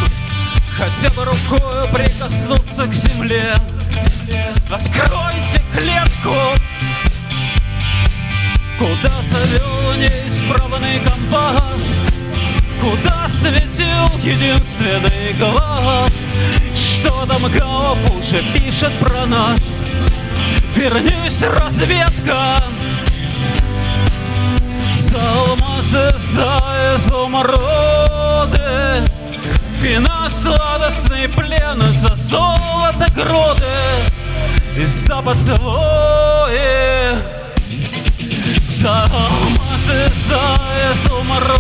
Хотя 0.76 1.14
бы 1.14 1.26
рукою 1.26 1.88
прикоснуться 1.94 2.88
к 2.88 2.94
земле. 2.94 3.56
Откройте 4.70 5.62
клетку. 5.74 6.36
Куда 8.80 9.12
завел 9.22 9.94
неисправный 9.98 11.00
компас? 11.02 11.84
Куда 12.80 13.28
светил 13.30 14.08
единственный 14.24 15.34
глаз? 15.38 16.34
Что 16.74 17.26
там 17.28 17.52
Гауф 17.52 18.00
уже 18.18 18.42
пишет 18.54 18.92
про 19.00 19.26
нас? 19.28 19.86
Вернись, 20.76 21.42
разведка 21.44 22.64
За 25.12 25.20
алмазы, 25.20 26.10
за 26.18 26.58
изумруды 26.96 27.52
Вина 29.82 30.30
сладостный 30.30 31.28
плен 31.28 31.82
За 31.92 32.16
золото 32.16 33.08
груды 33.14 33.66
И 34.78 34.86
за 34.86 35.22
поцелуи. 35.22 36.60
За 38.68 39.04
алмазы, 39.04 40.08
за 40.30 40.58
изумруды 40.92 41.52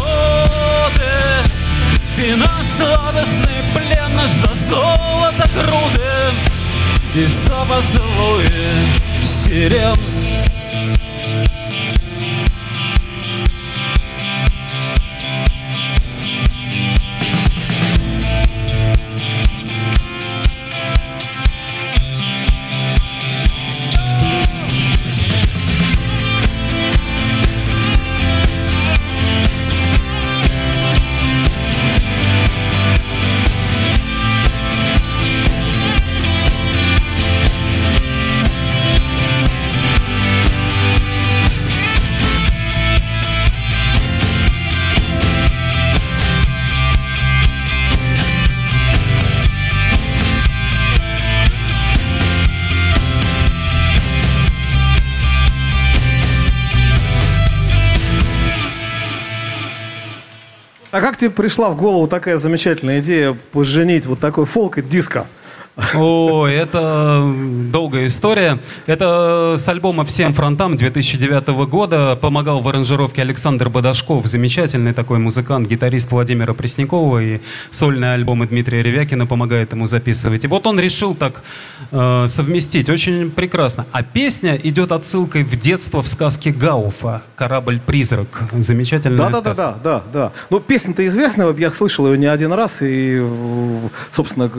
Вина 2.15 2.51
сладостный 2.77 3.63
плен 3.73 4.17
За 4.27 4.69
золото 4.69 5.45
груды 5.53 6.01
и 7.13 7.25
за 7.25 7.65
поцелуи. 7.67 8.47
Сирен 9.25 9.97
тебе 61.21 61.29
пришла 61.29 61.69
в 61.69 61.77
голову 61.77 62.07
такая 62.07 62.37
замечательная 62.37 62.99
идея 62.99 63.37
поженить 63.51 64.07
вот 64.07 64.19
такой 64.19 64.45
фолк 64.45 64.79
и 64.79 64.81
диско? 64.81 65.27
О, 65.95 66.47
это 66.47 67.27
долгая 67.71 68.07
история. 68.07 68.59
Это 68.85 69.55
с 69.57 69.67
альбома 69.67 70.05
«Всем 70.05 70.33
фронтам» 70.33 70.77
2009 70.77 71.47
года 71.69 72.15
помогал 72.15 72.59
в 72.59 72.67
аранжировке 72.67 73.21
Александр 73.21 73.69
Бадашков, 73.69 74.25
замечательный 74.27 74.93
такой 74.93 75.19
музыкант, 75.19 75.67
гитарист 75.67 76.11
Владимира 76.11 76.53
Преснякова, 76.53 77.21
и 77.23 77.39
сольные 77.71 78.13
альбомы 78.13 78.47
Дмитрия 78.47 78.83
Ревякина 78.83 79.25
помогает 79.25 79.73
ему 79.73 79.87
записывать. 79.87 80.43
И 80.43 80.47
вот 80.47 80.65
он 80.67 80.79
решил 80.79 81.15
так 81.15 81.41
э, 81.91 82.25
совместить, 82.27 82.89
очень 82.89 83.31
прекрасно. 83.31 83.85
А 83.91 84.03
песня 84.03 84.55
идет 84.61 84.91
отсылкой 84.91 85.43
в 85.43 85.59
детство 85.59 86.01
в 86.01 86.07
сказке 86.07 86.51
Гауфа 86.51 87.23
«Корабль-призрак». 87.35 88.43
Замечательная 88.57 89.17
Да, 89.17 89.29
да, 89.29 89.41
да, 89.41 89.53
сказка. 89.53 89.79
да, 89.83 90.01
да, 90.01 90.03
да. 90.13 90.31
Ну, 90.49 90.59
песня-то 90.59 91.05
известная, 91.07 91.51
я 91.53 91.71
слышал 91.71 92.11
ее 92.11 92.17
не 92.17 92.27
один 92.27 92.53
раз, 92.53 92.81
и, 92.81 93.21
собственно, 94.11 94.49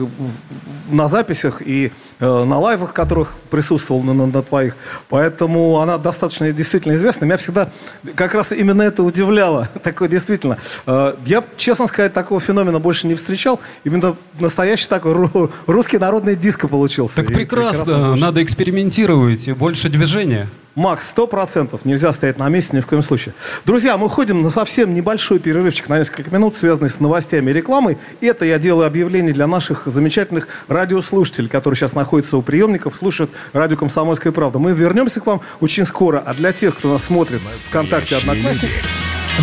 на 0.89 1.07
записях 1.13 1.61
и 1.61 1.91
э, 2.19 2.43
на 2.43 2.59
лайвах, 2.59 2.93
которых 2.93 3.35
присутствовал 3.57 4.01
на, 4.01 4.13
на- 4.13 4.25
на 4.25 4.41
твоих. 4.41 4.75
Поэтому 5.09 5.79
она 5.79 5.99
достаточно 5.99 6.51
действительно 6.51 6.93
известна. 6.95 7.25
Меня 7.25 7.37
всегда 7.37 7.69
как 8.15 8.33
раз 8.33 8.51
именно 8.51 8.81
это 8.81 9.03
удивляло. 9.03 9.69
Такое 9.83 10.09
действительно. 10.09 10.57
Э, 10.87 11.13
я, 11.27 11.43
честно 11.55 11.85
сказать, 11.85 12.13
такого 12.13 12.41
феномена 12.41 12.79
больше 12.79 13.05
не 13.05 13.13
встречал. 13.13 13.59
Именно 13.83 14.15
настоящий 14.39 14.87
такой 14.87 15.13
ру- 15.13 15.51
русский 15.67 15.99
народный 15.99 16.35
диско 16.35 16.67
получился. 16.67 17.17
Так 17.17 17.27
прекрасно, 17.27 18.03
звучит. 18.05 18.21
надо 18.21 18.41
экспериментировать, 18.43 19.47
и 19.47 19.51
больше 19.53 19.87
движения. 19.89 20.49
Макс, 20.75 21.05
сто 21.07 21.27
процентов. 21.27 21.85
Нельзя 21.85 22.11
стоять 22.13 22.39
на 22.39 22.49
месте 22.49 22.75
ни 22.75 22.81
в 22.81 22.87
коем 22.87 23.03
случае. 23.03 23.35
Друзья, 23.63 23.95
мы 23.95 24.07
уходим 24.07 24.41
на 24.41 24.49
совсем 24.49 24.95
небольшой 24.95 25.37
перерывчик 25.37 25.87
на 25.87 25.99
несколько 25.99 26.31
минут, 26.31 26.57
связанный 26.57 26.89
с 26.89 26.99
новостями 26.99 27.51
и 27.51 27.53
рекламой. 27.53 27.99
Это 28.21 28.43
я 28.45 28.57
делаю 28.57 28.87
объявление 28.87 29.33
для 29.35 29.45
наших 29.45 29.83
замечательных 29.85 30.47
радиослушателей, 30.67 31.47
которые 31.47 31.77
сейчас 31.77 31.93
находятся 31.93 32.37
у 32.37 32.41
приемников, 32.41 32.95
слушают 32.95 33.29
радио 33.51 33.77
«Комсомольская 33.77 34.31
правда». 34.31 34.59
Мы 34.59 34.73
вернемся 34.73 35.19
к 35.19 35.25
вам 35.25 35.41
очень 35.59 35.85
скоро. 35.85 36.19
А 36.25 36.33
для 36.33 36.53
тех, 36.53 36.77
кто 36.77 36.91
нас 36.91 37.03
смотрит 37.03 37.41
в 37.41 37.69
ВКонтакте 37.69 38.17
«Одноклассник», 38.17 38.71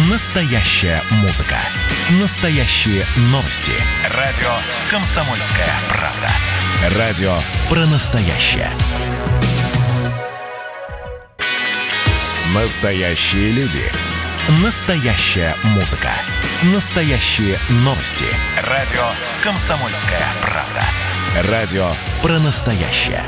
Настоящая 0.08 1.02
музыка. 1.22 1.56
Настоящие 2.22 3.04
новости. 3.32 3.72
Радио 4.16 4.48
«Комсомольская 4.88 5.66
правда». 5.88 6.96
Радио 6.96 7.34
про 7.68 7.84
настоящее. 7.86 8.68
Настоящие 12.54 13.50
люди. 13.50 13.82
Настоящая 14.62 15.54
музыка. 15.74 16.10
Настоящие 16.72 17.58
новости. 17.84 18.26
Радио 18.68 19.02
«Комсомольская 19.42 20.22
правда». 20.40 21.50
Радио 21.50 21.90
про 22.22 22.38
настоящее. 22.38 23.24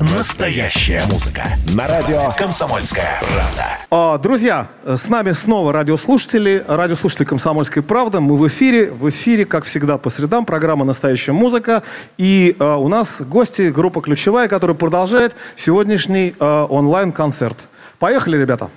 Настоящая 0.00 1.02
музыка. 1.12 1.42
На 1.76 1.86
радио 1.86 2.32
«Комсомольская 2.34 3.20
правда». 3.20 3.66
А, 3.90 4.16
Друзья, 4.16 4.68
с 4.86 5.08
нами 5.08 5.32
снова 5.32 5.74
радиослушатели, 5.74 6.64
радиослушатели 6.66 7.26
«Комсомольской 7.26 7.82
правды». 7.82 8.18
Мы 8.18 8.38
в 8.38 8.48
эфире, 8.48 8.90
в 8.90 9.10
эфире, 9.10 9.44
как 9.44 9.64
всегда, 9.64 9.98
по 9.98 10.08
средам, 10.08 10.46
программа 10.46 10.86
«Настоящая 10.86 11.32
музыка». 11.32 11.82
И 12.16 12.56
а, 12.58 12.76
у 12.76 12.88
нас 12.88 13.20
гости, 13.20 13.70
группа 13.70 14.00
«Ключевая», 14.00 14.48
которая 14.48 14.74
продолжает 14.74 15.36
сегодняшний 15.54 16.34
а, 16.40 16.64
онлайн-концерт. 16.64 17.58
Поехали, 17.98 18.38
ребята. 18.38 18.70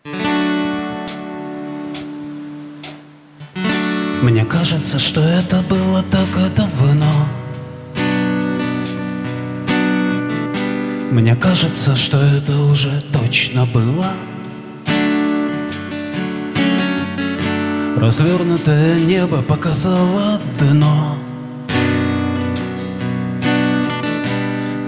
Мне 4.21 4.43
кажется, 4.43 4.99
что 4.99 5.21
это 5.21 5.62
было 5.69 6.03
так 6.03 6.27
давно 6.53 7.09
Мне 11.13 11.36
кажется, 11.36 11.95
что 11.95 12.17
это 12.17 12.58
уже 12.58 13.04
точно 13.13 13.67
было. 13.67 14.13
Развернутое 17.97 18.99
небо 18.99 19.43
показало 19.43 20.41
дно. 20.60 21.15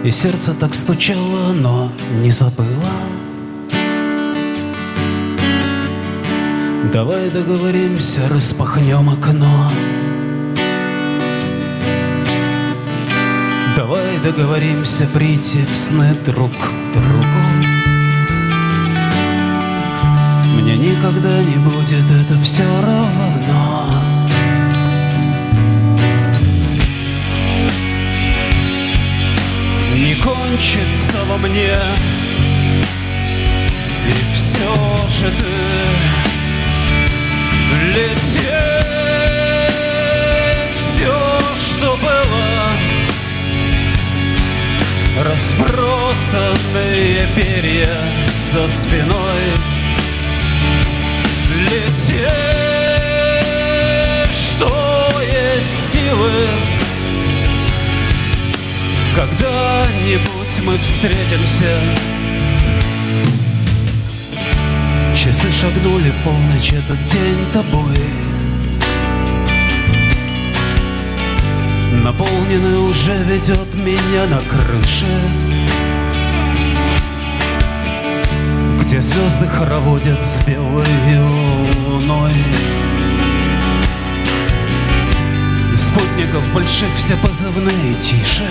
И 0.04 0.10
сердце 0.10 0.56
так 0.56 0.74
стучало, 0.74 1.54
но 1.54 1.92
не 2.24 2.32
забыло. 2.32 2.66
Давай 6.92 7.30
договоримся, 7.30 8.28
распахнем 8.30 9.12
окно 9.12 9.70
Давай 13.76 14.18
договоримся 14.20 15.06
прийти 15.08 15.66
в 15.66 15.76
сны 15.76 16.16
друг 16.26 16.54
к 16.54 16.94
другу. 16.94 17.42
Мне 20.56 20.78
никогда 20.78 21.44
не 21.44 21.58
будет 21.58 22.10
это 22.10 22.40
все 22.40 22.64
равно. 22.82 23.86
Не 29.94 30.16
кончится 30.16 31.18
во 31.30 31.38
мне 31.38 31.80
И 34.08 34.14
все 34.34 34.74
же 35.10 35.32
ты 35.32 35.46
лететь. 37.94 38.46
Все, 40.76 41.16
что 41.58 41.98
было 42.02 42.75
Разбросанные 45.17 46.75
перья 47.38 47.97
за 48.51 48.67
спиной 48.67 49.43
Лететь, 51.71 52.28
что 54.36 54.69
есть 55.21 55.93
силы? 55.93 56.32
Когда-нибудь 59.15 60.60
мы 60.65 60.78
встретимся. 60.78 61.80
Часы 65.15 65.49
шагнули 65.54 66.10
в 66.12 66.23
полночь 66.25 66.73
этот 66.73 66.97
день 67.08 67.45
тобой 67.54 68.25
Наполненный 72.03 72.89
уже 72.89 73.13
ведет 73.23 73.73
меня 73.73 74.25
на 74.27 74.41
крыше. 74.41 75.05
Где 78.81 79.01
звезды 79.01 79.47
хороводят 79.47 80.23
с 80.23 80.43
белой 80.45 80.86
луной. 81.88 82.34
Спутников 85.75 86.47
больших 86.53 86.89
все 86.97 87.15
позывные 87.17 87.95
тише. 87.95 88.47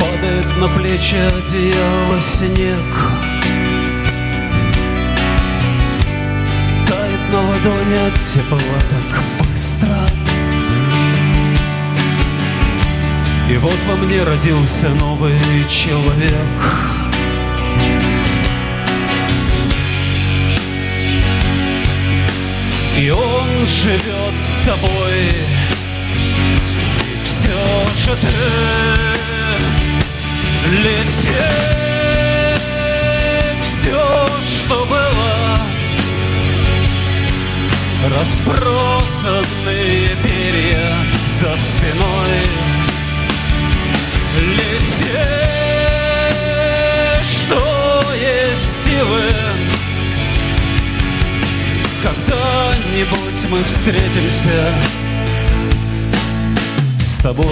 Падает 0.00 0.56
на 0.58 0.68
плечи 0.68 1.16
одеяло 1.16 2.20
снег 2.20 3.31
на 7.32 7.40
ладони 7.40 7.94
от 7.94 8.14
тепла 8.22 8.58
так 8.90 9.22
быстро. 9.40 9.96
И 13.50 13.56
вот 13.56 13.78
во 13.88 13.96
мне 13.96 14.22
родился 14.22 14.88
новый 15.00 15.38
человек. 15.68 16.30
И 22.98 23.10
он 23.10 23.48
живет 23.66 24.34
тобой. 24.66 25.28
И 27.00 27.14
все 27.24 27.60
же 28.04 28.16
ты 28.16 28.28
лететь 30.82 31.82
все, 33.62 34.26
что 34.42 34.84
было 34.84 35.41
Разбросанные 38.04 40.08
перья 40.24 40.88
за 41.38 41.56
спиной 41.56 42.42
Лететь, 44.40 45.12
что 47.30 47.62
есть 48.14 48.74
силы 48.84 49.26
Когда-нибудь 52.02 53.40
мы 53.50 53.62
встретимся 53.62 54.74
с 56.98 57.18
тобой. 57.22 57.46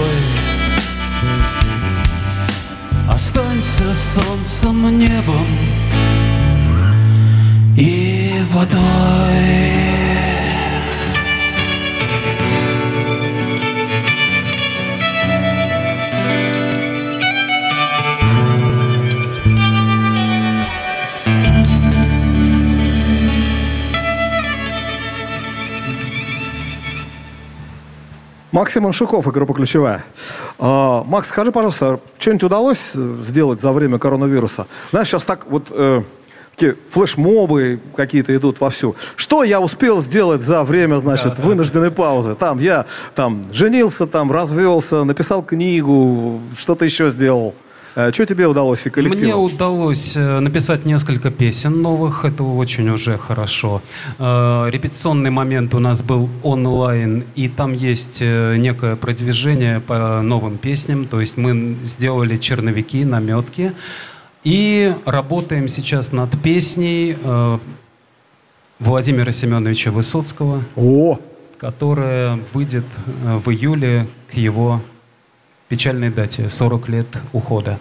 Останься 3.09 3.93
солнцем, 3.93 4.99
небом 4.99 5.47
и 7.77 8.43
водой. 8.51 9.80
Максим 28.51 28.85
Аншуков 28.85 29.27
и 29.27 29.31
группа 29.31 29.53
«Ключевая». 29.53 30.03
А, 30.59 31.03
Макс, 31.05 31.29
скажи, 31.29 31.51
пожалуйста, 31.51 31.99
что-нибудь 32.17 32.43
удалось 32.43 32.91
сделать 32.93 33.61
за 33.61 33.71
время 33.71 33.97
коронавируса? 33.97 34.67
Знаешь, 34.91 35.07
сейчас 35.07 35.23
так 35.23 35.45
вот 35.47 35.67
э, 35.71 36.03
такие 36.51 36.75
флешмобы 36.89 37.79
какие-то 37.95 38.35
идут 38.35 38.59
вовсю. 38.59 38.95
Что 39.15 39.43
я 39.43 39.59
успел 39.61 40.01
сделать 40.01 40.41
за 40.41 40.63
время, 40.63 40.97
значит, 40.97 41.39
вынужденной 41.39 41.91
паузы? 41.91 42.35
Там 42.35 42.59
я 42.59 42.85
там 43.15 43.45
женился, 43.53 44.05
там 44.05 44.31
развелся, 44.31 45.03
написал 45.03 45.43
книгу, 45.43 46.41
что-то 46.57 46.85
еще 46.85 47.09
сделал. 47.09 47.55
Э, 47.95 48.11
что 48.13 48.25
тебе 48.25 48.47
удалось 48.47 48.85
и 48.85 48.89
коллективу? 48.89 49.25
Мне 49.25 49.35
удалось 49.35 50.13
э, 50.15 50.39
написать 50.39 50.85
несколько 50.85 51.29
песен 51.29 51.81
новых, 51.81 52.25
это 52.25 52.43
очень 52.43 52.89
уже 52.89 53.17
хорошо. 53.17 53.81
Э, 54.17 54.69
репетиционный 54.69 55.29
момент 55.29 55.73
у 55.73 55.79
нас 55.79 56.01
был 56.01 56.29
онлайн, 56.43 57.23
и 57.35 57.49
там 57.49 57.73
есть 57.73 58.21
некое 58.21 58.95
продвижение 58.95 59.79
по 59.79 60.21
новым 60.21 60.57
песням, 60.57 61.05
то 61.05 61.19
есть 61.19 61.37
мы 61.37 61.75
сделали 61.83 62.37
черновики, 62.37 63.03
наметки, 63.03 63.73
и 64.43 64.93
работаем 65.05 65.67
сейчас 65.67 66.11
над 66.11 66.41
песней 66.41 67.15
Владимира 68.79 69.31
Семеновича 69.31 69.91
Высоцкого, 69.91 70.63
О! 70.75 71.19
которая 71.59 72.39
выйдет 72.53 72.85
в 73.23 73.51
июле 73.51 74.07
к 74.31 74.33
его 74.35 74.81
печальной 75.71 76.09
дате, 76.09 76.49
40 76.49 76.89
лет 76.89 77.07
ухода. 77.31 77.79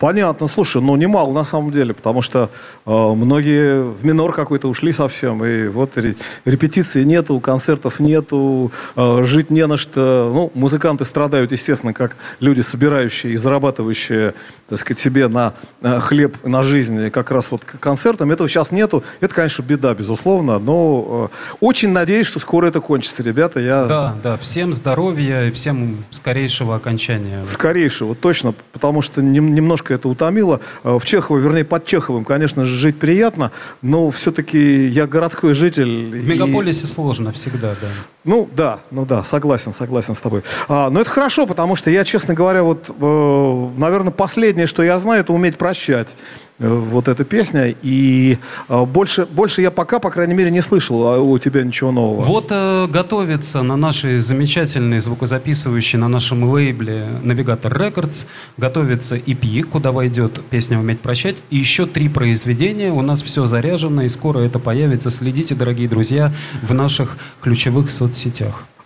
Понятно, 0.00 0.46
слушай, 0.46 0.80
ну 0.80 0.96
немало 0.96 1.30
на 1.34 1.44
самом 1.44 1.72
деле, 1.72 1.92
потому 1.92 2.22
что 2.22 2.48
э, 2.86 2.90
многие 2.90 3.82
в 3.82 4.02
минор 4.02 4.32
какой-то 4.32 4.66
ушли 4.66 4.92
совсем, 4.92 5.44
и 5.44 5.68
вот 5.68 5.98
ре, 5.98 6.16
репетиции 6.46 7.04
нету, 7.04 7.38
концертов 7.38 8.00
нету, 8.00 8.72
э, 8.96 9.24
жить 9.26 9.50
не 9.50 9.66
на 9.66 9.76
что. 9.76 10.32
Ну, 10.34 10.50
музыканты 10.54 11.04
страдают, 11.04 11.52
естественно, 11.52 11.92
как 11.92 12.16
люди, 12.40 12.62
собирающие 12.62 13.34
и 13.34 13.36
зарабатывающие, 13.36 14.32
так 14.70 14.78
сказать, 14.78 14.98
себе 14.98 15.28
на 15.28 15.52
э, 15.82 16.00
хлеб, 16.00 16.46
на 16.46 16.62
жизнь, 16.62 17.10
как 17.10 17.30
раз 17.30 17.50
вот 17.50 17.60
концертам. 17.64 18.30
Этого 18.30 18.48
сейчас 18.48 18.72
нету. 18.72 19.04
Это, 19.20 19.34
конечно, 19.34 19.60
беда, 19.60 19.92
безусловно, 19.92 20.58
но 20.58 21.30
э, 21.30 21.56
очень 21.60 21.90
надеюсь, 21.90 22.26
что 22.26 22.40
скоро 22.40 22.68
это 22.68 22.80
кончится, 22.80 23.22
ребята. 23.22 23.60
Я... 23.60 23.84
Да, 23.84 24.16
да, 24.24 24.36
всем 24.38 24.72
здоровья 24.72 25.48
и 25.48 25.50
всем 25.50 26.06
скорейшего 26.10 26.76
окончания. 26.76 27.44
Скорейшего, 27.44 28.14
точно, 28.14 28.54
потому 28.72 29.02
что 29.02 29.20
нем, 29.20 29.54
немножко 29.54 29.89
немножко 29.90 29.94
это 29.94 30.08
утомило. 30.08 30.60
Э, 30.84 30.98
в 30.98 31.04
Чехово, 31.04 31.38
вернее, 31.38 31.64
под 31.64 31.84
Чеховым, 31.84 32.24
конечно 32.24 32.64
же, 32.64 32.76
жить 32.76 32.98
приятно, 32.98 33.50
но 33.82 34.10
все-таки 34.10 34.86
я 34.86 35.06
городской 35.06 35.54
житель. 35.54 36.10
В 36.10 36.28
мегаполисе 36.28 36.84
и... 36.84 36.86
сложно 36.86 37.32
всегда, 37.32 37.74
да. 37.80 37.88
Ну, 38.24 38.48
да, 38.54 38.80
ну 38.90 39.06
да, 39.06 39.24
согласен, 39.24 39.72
согласен 39.72 40.14
с 40.14 40.20
тобой. 40.20 40.42
А, 40.68 40.90
но 40.90 41.00
это 41.00 41.08
хорошо, 41.08 41.46
потому 41.46 41.74
что 41.74 41.90
я, 41.90 42.04
честно 42.04 42.34
говоря, 42.34 42.62
вот, 42.62 42.90
э, 42.90 43.70
наверное, 43.78 44.12
последнее, 44.12 44.66
что 44.66 44.82
я 44.82 44.98
знаю, 44.98 45.20
это 45.20 45.32
уметь 45.32 45.56
прощать. 45.56 46.16
Э, 46.60 46.68
вот 46.68 47.08
эта 47.08 47.24
песня. 47.24 47.74
И 47.82 48.38
э, 48.68 48.84
больше, 48.84 49.26
больше 49.26 49.62
я 49.62 49.70
пока, 49.70 49.98
по 49.98 50.10
крайней 50.10 50.34
мере, 50.34 50.50
не 50.50 50.60
слышал 50.60 51.06
а 51.06 51.18
у 51.18 51.38
тебя 51.38 51.62
ничего 51.62 51.90
нового. 51.90 52.22
Вот 52.22 52.48
э, 52.50 52.86
готовится 52.86 53.62
на 53.62 53.76
нашей 53.76 54.18
замечательной 54.18 55.00
звукозаписывающей, 55.00 55.98
на 55.98 56.08
нашем 56.08 56.44
лейбле 56.44 57.06
Навигатор 57.22 57.72
Records, 57.72 58.26
готовится 58.58 59.16
EP, 59.16 59.62
куда 59.62 59.90
войдет 59.90 60.40
песня 60.50 60.78
«Уметь 60.78 61.00
прощать». 61.00 61.36
И 61.48 61.56
еще 61.56 61.86
три 61.86 62.08
произведения. 62.08 62.92
У 62.92 63.00
нас 63.00 63.22
все 63.22 63.46
заряжено, 63.46 64.02
и 64.02 64.08
скоро 64.10 64.40
это 64.40 64.58
появится. 64.58 65.10
Следите, 65.10 65.54
дорогие 65.54 65.88
друзья, 65.88 66.32
в 66.62 66.74
наших 66.74 67.16
ключевых 67.40 67.90
соцсетях. 67.90 68.09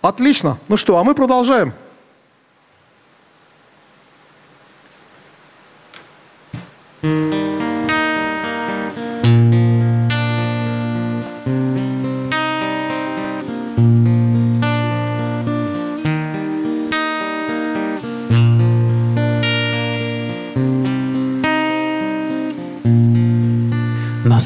Отлично. 0.03 0.59
Ну 0.69 0.77
что, 0.77 0.99
а 0.99 1.05
мы 1.05 1.15
продолжаем. 1.15 1.73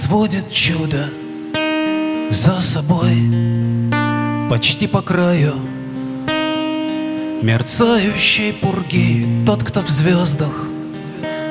сводит 0.08 0.50
чудо 0.52 1.10
за 2.30 2.60
собой 2.60 3.47
Почти 4.48 4.86
по 4.86 5.02
краю 5.02 5.54
мерцающей 7.42 8.54
пурги. 8.54 9.26
Тот, 9.44 9.62
кто 9.62 9.82
в 9.82 9.90
звездах 9.90 10.66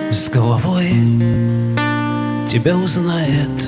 с 0.09 0.29
головой 0.29 0.89
тебя 2.47 2.75
узнает. 2.75 3.67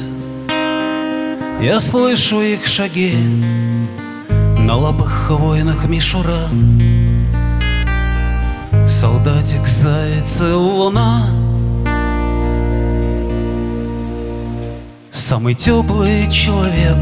Я 1.62 1.80
слышу 1.80 2.42
их 2.42 2.66
шаги 2.66 3.14
на 4.58 4.76
лапах 4.76 5.12
хвойных 5.28 5.86
мишура. 5.86 6.48
Солдатик, 8.88 9.68
заяц 9.68 10.42
и 10.42 10.52
луна. 10.52 11.28
Самый 15.12 15.54
теплый 15.54 16.32
человек 16.32 16.98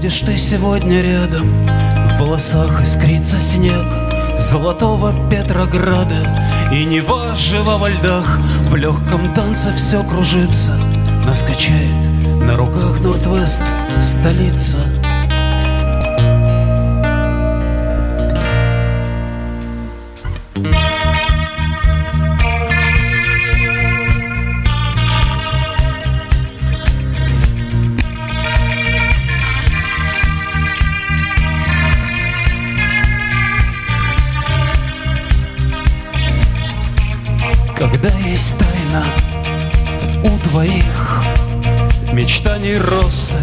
Будешь 0.00 0.20
ты 0.20 0.38
сегодня 0.38 1.02
рядом. 1.02 1.52
В 1.66 2.20
волосах 2.20 2.82
искрится 2.82 3.38
снег 3.38 3.84
Золотого 4.38 5.12
Петрограда. 5.28 6.24
И 6.72 6.86
Нева 6.86 7.34
жива 7.34 7.76
во 7.76 7.90
льдах 7.90 8.38
В 8.70 8.76
легком 8.76 9.34
танце 9.34 9.74
все 9.74 10.02
кружится. 10.02 10.74
Нас 11.26 11.42
качает 11.42 12.06
на 12.46 12.56
руках 12.56 12.98
Норд-Вест 13.00 13.62
столица 14.00 14.78
твоих 40.50 41.22
мечтаний 42.12 42.76
росы 42.76 43.38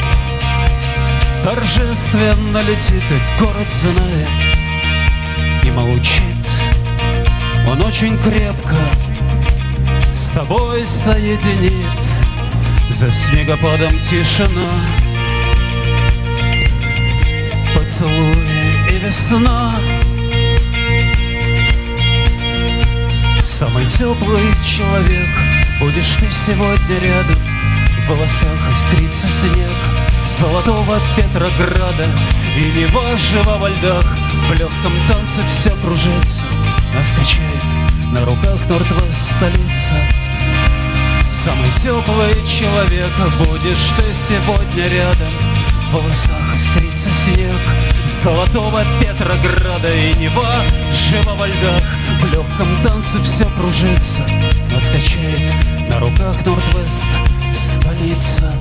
Торжественно 1.43 2.57
летит 2.59 3.03
и 3.09 3.39
город 3.39 3.69
знает 3.69 4.29
И 5.63 5.71
молчит. 5.71 6.23
Он 7.69 7.81
очень 7.83 8.17
крепко 8.17 8.75
с 10.13 10.29
тобой 10.29 10.85
соединит. 10.87 11.71
За 12.89 13.11
снегопадом 13.11 13.93
тишина 13.99 14.71
Поцелуи 17.73 18.89
и 18.89 19.05
весна 19.05 19.75
Самый 23.57 23.87
теплый 23.87 24.43
человек. 24.63 25.27
Будешь 25.79 26.15
ты 26.19 26.31
сегодня 26.31 26.99
рядом? 27.01 27.35
В 27.87 28.07
волосах 28.07 28.59
искрится 28.75 29.27
снег 29.31 29.73
Золотого 30.27 30.99
Петрограда 31.15 32.05
И 32.55 32.71
Нева 32.77 33.17
жива 33.17 33.57
во 33.57 33.69
льдах. 33.69 34.05
В 34.47 34.53
легком 34.53 34.93
танце 35.07 35.41
все 35.49 35.71
кружится 35.81 36.45
Нас 36.93 37.11
качает 37.13 38.13
на 38.13 38.23
руках 38.25 38.59
Норд-Вест 38.69 39.31
столица. 39.37 39.95
Самый 41.27 41.71
теплый 41.81 42.35
человек 42.45 43.09
Будешь 43.39 43.89
ты 43.97 44.13
сегодня 44.13 44.87
рядом 44.87 45.46
В 45.87 45.93
волосах 45.93 46.55
искрится 46.55 47.09
снег. 47.11 47.55
Золотого 48.23 48.83
Петрограда 48.99 49.95
И 49.95 50.13
Нева 50.15 50.63
жива 50.91 51.33
во 51.35 51.47
льдах. 51.47 51.83
В 52.21 52.25
легком 52.33 52.67
танце 52.83 53.21
все 53.21 53.45
кружится 53.45 54.21
Нас 54.71 54.89
качает 54.89 55.53
на 55.87 55.99
руках 55.99 56.35
Норд-Вест 56.45 57.05
столица 57.53 58.51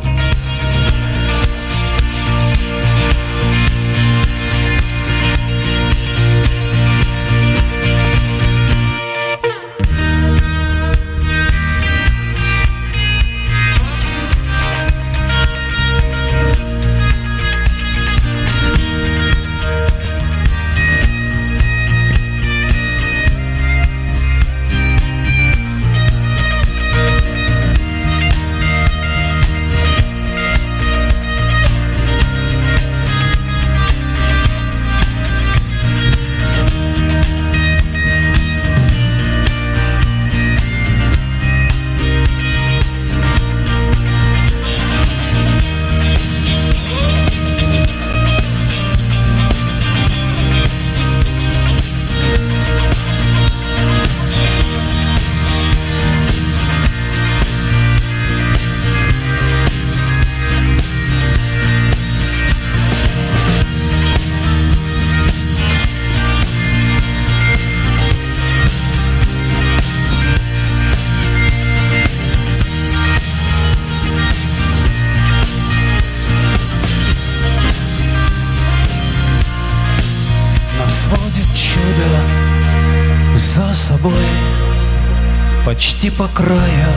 почти 85.77 86.10
по 86.10 86.27
краю 86.27 86.88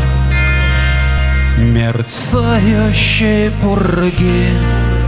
мерцающие 1.57 3.51
пурги. 3.61 4.98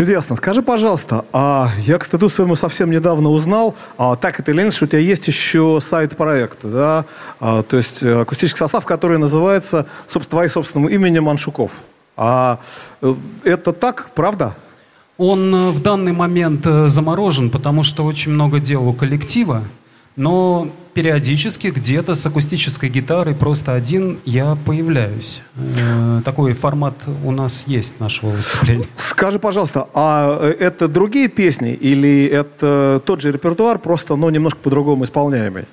Чудесно. 0.00 0.34
Скажи, 0.34 0.62
пожалуйста, 0.62 1.26
а 1.30 1.68
я 1.84 1.98
к 1.98 2.04
стыду 2.04 2.30
своему 2.30 2.56
совсем 2.56 2.90
недавно 2.90 3.28
узнал, 3.28 3.74
а, 3.98 4.16
так 4.16 4.40
это 4.40 4.50
или 4.50 4.70
что 4.70 4.86
у 4.86 4.88
тебя 4.88 4.98
есть 4.98 5.28
еще 5.28 5.78
сайт-проект, 5.82 6.60
да? 6.62 7.04
А, 7.38 7.62
то 7.62 7.76
есть 7.76 8.02
э, 8.02 8.22
акустический 8.22 8.56
состав, 8.56 8.86
который 8.86 9.18
называется 9.18 9.84
твоим 10.30 10.48
собственным 10.48 10.88
именем 10.88 11.24
Маншуков. 11.24 11.82
А 12.16 12.60
э, 13.02 13.14
это 13.44 13.74
так, 13.74 14.12
правда? 14.14 14.54
Он 15.18 15.54
э, 15.54 15.68
в 15.68 15.82
данный 15.82 16.12
момент 16.12 16.64
заморожен, 16.64 17.50
потому 17.50 17.82
что 17.82 18.06
очень 18.06 18.32
много 18.32 18.58
дел 18.58 18.88
у 18.88 18.94
коллектива. 18.94 19.64
Но 20.20 20.68
периодически 20.92 21.68
где-то 21.68 22.14
с 22.14 22.26
акустической 22.26 22.90
гитарой 22.90 23.34
просто 23.34 23.72
один 23.72 24.18
я 24.26 24.54
появляюсь. 24.66 25.40
Э, 25.56 26.20
такой 26.26 26.52
формат 26.52 26.94
у 27.24 27.30
нас 27.30 27.64
есть 27.66 27.98
нашего 28.00 28.28
выступления. 28.28 28.84
Скажи, 28.96 29.38
пожалуйста, 29.38 29.88
а 29.94 30.38
э, 30.42 30.56
это 30.60 30.88
другие 30.88 31.28
песни 31.28 31.72
или 31.72 32.26
это 32.26 33.00
тот 33.06 33.22
же 33.22 33.32
репертуар, 33.32 33.78
просто 33.78 34.14
ну, 34.16 34.28
немножко 34.28 34.58
по-другому 34.62 35.04
исполняемый? 35.04 35.64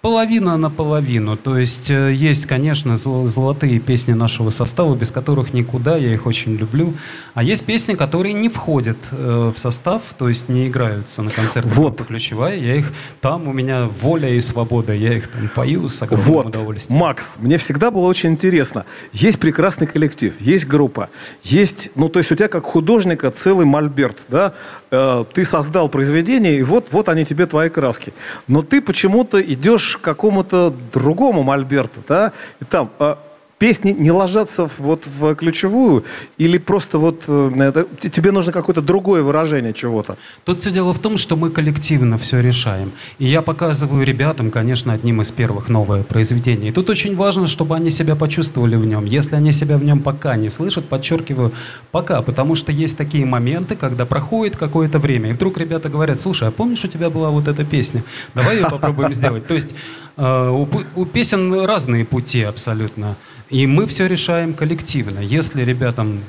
Половина 0.00 0.56
на 0.56 0.70
половину. 0.70 1.36
То 1.36 1.58
есть 1.58 1.90
э, 1.90 2.12
есть, 2.12 2.46
конечно, 2.46 2.96
золотые 2.96 3.80
песни 3.80 4.12
нашего 4.12 4.50
состава, 4.50 4.94
без 4.94 5.10
которых 5.10 5.52
никуда, 5.52 5.96
я 5.96 6.14
их 6.14 6.24
очень 6.24 6.54
люблю. 6.54 6.94
А 7.34 7.42
есть 7.42 7.64
песни, 7.64 7.94
которые 7.94 8.32
не 8.32 8.48
входят 8.48 8.96
э, 9.10 9.52
в 9.52 9.58
состав, 9.58 10.02
то 10.16 10.28
есть 10.28 10.48
не 10.48 10.68
играются 10.68 11.22
на 11.22 11.32
концертах 11.32 11.74
вот. 11.74 12.06
ключевая. 12.06 12.56
Я 12.56 12.76
их 12.76 12.92
там, 13.20 13.48
у 13.48 13.52
меня 13.52 13.88
воля 14.00 14.28
и 14.28 14.40
свобода, 14.40 14.92
я 14.92 15.16
их 15.16 15.26
там 15.26 15.50
пою 15.52 15.88
с 15.88 16.00
огромным 16.00 16.28
вот. 16.28 16.46
удовольствием. 16.46 17.00
Макс, 17.00 17.36
мне 17.40 17.58
всегда 17.58 17.90
было 17.90 18.06
очень 18.06 18.30
интересно. 18.30 18.84
Есть 19.12 19.40
прекрасный 19.40 19.88
коллектив, 19.88 20.32
есть 20.38 20.68
группа, 20.68 21.10
есть, 21.42 21.90
ну 21.96 22.08
то 22.08 22.20
есть 22.20 22.30
у 22.30 22.36
тебя 22.36 22.46
как 22.46 22.66
художника 22.66 23.32
целый 23.32 23.66
мольберт, 23.66 24.18
да? 24.28 24.54
Э, 24.92 25.24
ты 25.32 25.44
создал 25.44 25.88
произведение, 25.88 26.56
и 26.56 26.62
вот, 26.62 26.88
вот 26.92 27.08
они 27.08 27.24
тебе 27.24 27.46
твои 27.46 27.68
краски. 27.68 28.12
Но 28.46 28.62
ты 28.62 28.80
почему-то 28.80 29.42
идешь 29.42 29.87
к 29.96 30.00
какому-то 30.00 30.72
другому 30.92 31.42
Мольберту, 31.42 32.02
да, 32.06 32.32
и 32.60 32.64
там 32.64 32.90
а, 32.98 33.18
песни 33.58 33.94
не 33.98 34.10
ложатся 34.10 34.68
вот 34.78 35.04
в 35.06 35.34
ключевую, 35.34 36.04
или 36.38 36.58
просто 36.58 36.98
вот 36.98 37.24
э, 37.26 37.50
это, 37.58 37.86
тебе 38.08 38.30
нужно 38.30 38.52
какое-то 38.52 38.82
другое 38.82 39.22
выражение 39.22 39.72
чего-то? 39.72 40.16
Тут 40.44 40.60
все 40.60 40.70
дело 40.70 40.94
в 40.94 40.98
том, 40.98 41.18
что 41.18 41.36
мы 41.36 41.50
коллективно 41.50 42.18
все 42.18 42.40
решаем. 42.40 42.92
И 43.18 43.26
я 43.26 43.42
показываю 43.42 44.04
ребятам, 44.04 44.50
конечно, 44.50 44.92
одним 44.92 45.22
из 45.22 45.30
первых 45.30 45.68
новое 45.68 46.02
произведение. 46.02 46.70
И 46.70 46.72
тут 46.72 46.88
очень 46.90 47.16
важно, 47.16 47.46
чтобы 47.46 47.74
они 47.74 47.90
себя 47.90 48.14
почувствовали 48.16 48.76
в 48.76 48.86
нем. 48.86 49.04
Если 49.04 49.34
они 49.34 49.52
себя 49.52 49.76
в 49.76 49.84
нем 49.84 50.00
пока 50.00 50.36
не 50.36 50.48
слышат, 50.50 50.84
подчеркиваю, 50.88 51.52
пока, 51.90 52.22
потому 52.22 52.54
что 52.54 52.72
есть 52.72 52.96
такие 52.96 53.26
моменты, 53.26 53.74
когда 53.76 54.06
проходит 54.06 54.56
какое-то 54.56 54.98
время, 54.98 55.30
и 55.30 55.32
вдруг 55.32 55.58
ребята 55.58 55.88
говорят, 55.88 56.20
слушай, 56.20 56.48
а 56.48 56.50
помнишь, 56.50 56.84
у 56.84 56.88
тебя 56.88 57.10
была 57.10 57.30
вот 57.30 57.48
эта 57.48 57.64
песня? 57.64 58.04
Давай 58.34 58.56
ее 58.56 58.68
попробуем 58.70 59.12
сделать. 59.12 59.46
То 59.46 59.54
есть 59.54 59.74
э, 60.16 60.50
у, 60.50 60.68
у 60.94 61.04
песен 61.04 61.64
разные 61.64 62.04
пути 62.04 62.42
абсолютно. 62.42 63.16
И 63.50 63.66
мы 63.66 63.86
все 63.86 64.06
решаем 64.06 64.52
коллективно. 64.52 65.20
Если 65.20 65.62
ребятам 65.62 66.20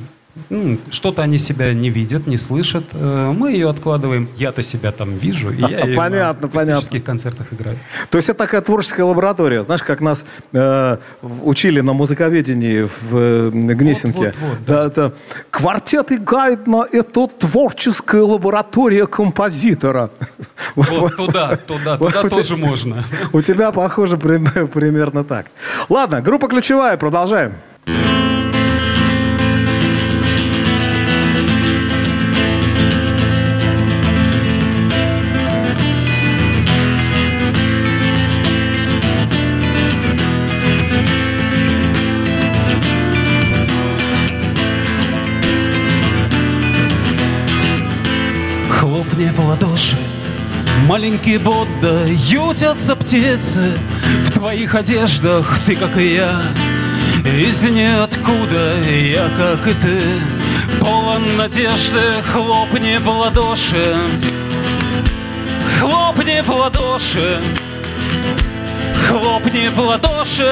что-то 0.92 1.22
они 1.24 1.38
себя 1.38 1.74
не 1.74 1.90
видят, 1.90 2.28
не 2.28 2.38
слышат. 2.38 2.84
Э, 2.94 3.34
мы 3.36 3.52
ее 3.52 3.70
откладываем. 3.70 4.30
Я-то 4.38 4.62
себя 4.62 4.92
там 4.92 5.18
вижу, 5.18 5.52
и 5.52 5.62
я 5.70 5.86
ее 5.86 5.96
понятно, 5.96 6.48
на 6.48 6.54
понятно. 6.54 7.00
концертах 7.00 7.48
играю. 7.52 7.78
То 8.10 8.18
есть 8.18 8.30
это 8.30 8.40
такая 8.40 8.62
творческая 8.62 9.04
лаборатория. 9.04 9.64
Знаешь, 9.64 9.84
как 9.84 10.02
нас 10.02 10.26
э, 10.54 10.98
учили 11.22 11.82
на 11.82 11.94
музыковедении 11.94 12.84
в 12.84 13.18
э, 13.18 13.50
Гнесинке. 13.52 14.18
Вот, 14.18 14.36
вот, 14.40 14.50
вот, 14.50 14.66
да. 14.66 14.74
Да, 14.80 14.86
это, 14.88 15.14
Квартет 15.50 16.12
и 16.12 16.18
Гайдна– 16.18 16.86
это 16.92 17.28
творческая 17.28 18.22
лаборатория 18.22 19.08
композитора. 19.08 20.10
Вот 20.76 21.16
туда, 21.16 21.56
туда, 21.56 21.98
туда 21.98 22.24
тоже 22.24 22.56
можно. 22.56 23.04
У 23.34 23.42
тебя 23.42 23.72
похоже 23.72 24.18
примерно 24.18 25.24
так. 25.24 25.48
Ладно, 25.90 26.22
группа 26.22 26.48
ключевая, 26.48 26.96
продолжаем. 26.98 27.54
Маленький 50.88 51.38
Будда, 51.38 52.05
ютятся 52.07 52.95
птицы. 52.95 53.72
В 54.26 54.32
твоих 54.32 54.76
одеждах, 54.76 55.59
ты 55.65 55.76
как 55.76 55.97
и 55.97 56.15
я. 56.15 56.41
Из 57.26 57.63
ниоткуда 57.63 58.82
я, 58.89 59.28
как 59.38 59.67
и 59.67 59.74
ты. 59.74 59.99
Полон 60.80 61.24
надежды, 61.38 61.99
хлопни 62.32 62.97
в 62.97 63.07
ладоши. 63.07 63.95
Хлопни 65.80 66.41
в 66.41 66.49
ладоши. 66.49 67.39
Хлопни 69.07 69.67
в 69.67 69.80
ладоши. 69.80 70.51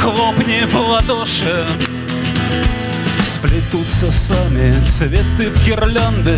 Хлопни 0.00 0.60
в 0.64 0.76
ладоши 0.76 1.66
Сплетутся 3.40 4.12
сами 4.12 4.78
цветы 4.84 5.48
в 5.50 5.64
гирлянды. 5.64 6.36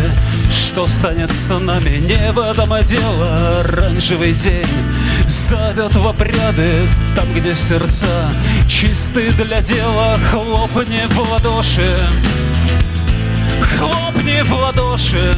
Что 0.49 0.87
станет 0.87 1.29
с 1.31 1.49
нами, 1.49 1.97
не 1.97 2.31
в 2.31 2.39
этом 2.39 2.81
дело. 2.85 3.59
Оранжевый 3.59 4.31
день 4.31 4.65
зовет 5.27 5.93
в 5.95 6.07
обряды. 6.07 6.87
Там, 7.13 7.25
где 7.33 7.55
сердца 7.55 8.31
чисты 8.69 9.31
для 9.31 9.61
дела 9.61 10.17
Хлопни 10.31 11.01
в 11.09 11.19
ладоши. 11.29 11.93
Хлопни 13.77 14.41
в 14.43 14.53
ладоши. 14.53 15.37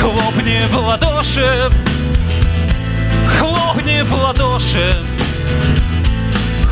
Хлопни 0.00 0.60
в 0.72 0.76
ладоши. 0.76 1.70
Хлопни 3.38 4.02
в 4.02 4.12
ладоши. 4.12 5.04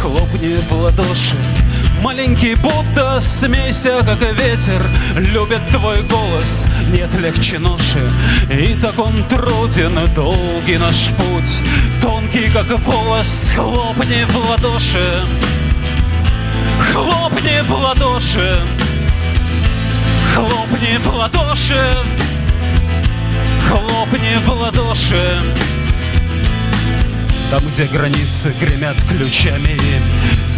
Хлопни 0.00 0.56
в 0.68 0.72
ладоши 0.72 1.61
Маленький 2.02 2.56
Будда, 2.56 3.20
смейся, 3.20 4.02
как 4.04 4.20
и 4.22 4.34
ветер 4.34 4.84
Любит 5.14 5.60
твой 5.70 6.02
голос, 6.02 6.66
нет 6.88 7.08
легче 7.14 7.60
ноши 7.60 8.10
И 8.50 8.74
так 8.74 8.98
он 8.98 9.22
труден, 9.22 9.92
долгий 10.12 10.78
наш 10.78 11.10
путь. 11.10 11.62
Тонкий, 12.02 12.50
как 12.50 12.66
волос, 12.84 13.50
хлопни 13.54 14.24
в 14.24 14.50
ладоши. 14.50 15.22
Хлопни 16.92 17.60
в 17.62 17.70
ладоши. 17.70 18.58
Хлопни 20.34 20.98
в 20.98 21.14
ладоши. 21.14 21.88
Хлопни 23.68 24.36
в 24.44 24.50
ладоши 24.50 25.71
там, 27.52 27.68
где 27.68 27.84
границы 27.84 28.50
гремят 28.58 28.96
ключами. 29.10 29.78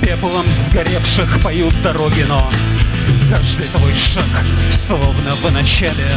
Пеплом 0.01 0.47
сгоревших 0.49 1.42
поют 1.42 1.74
дороги, 1.82 2.24
но 2.28 2.49
Каждый 3.28 3.66
твой 3.66 3.92
шаг 3.95 4.22
словно 4.70 5.32
в 5.32 5.53
начале. 5.53 6.09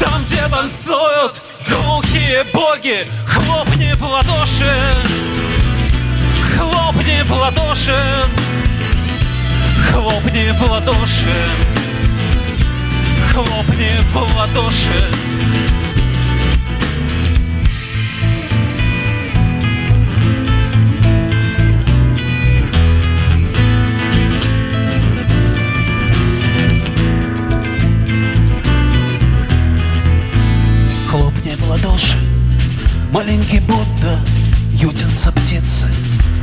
Там, 0.00 0.24
где 0.24 0.48
танцуют 0.48 1.42
глухие 1.68 2.44
боги 2.44 3.06
Хлопни 3.26 3.92
в 3.92 4.02
ладоши. 4.02 4.74
Хлопни 6.56 7.22
в 7.24 7.32
ладоши. 7.32 7.98
Хлопни 9.90 10.50
в 10.52 10.62
ладоши. 10.62 11.46
Хлопни 13.34 13.90
в 14.14 14.36
ладоши 14.36 15.10
Маленький 33.12 33.60
голоса 35.22 35.32
птицы 35.32 35.86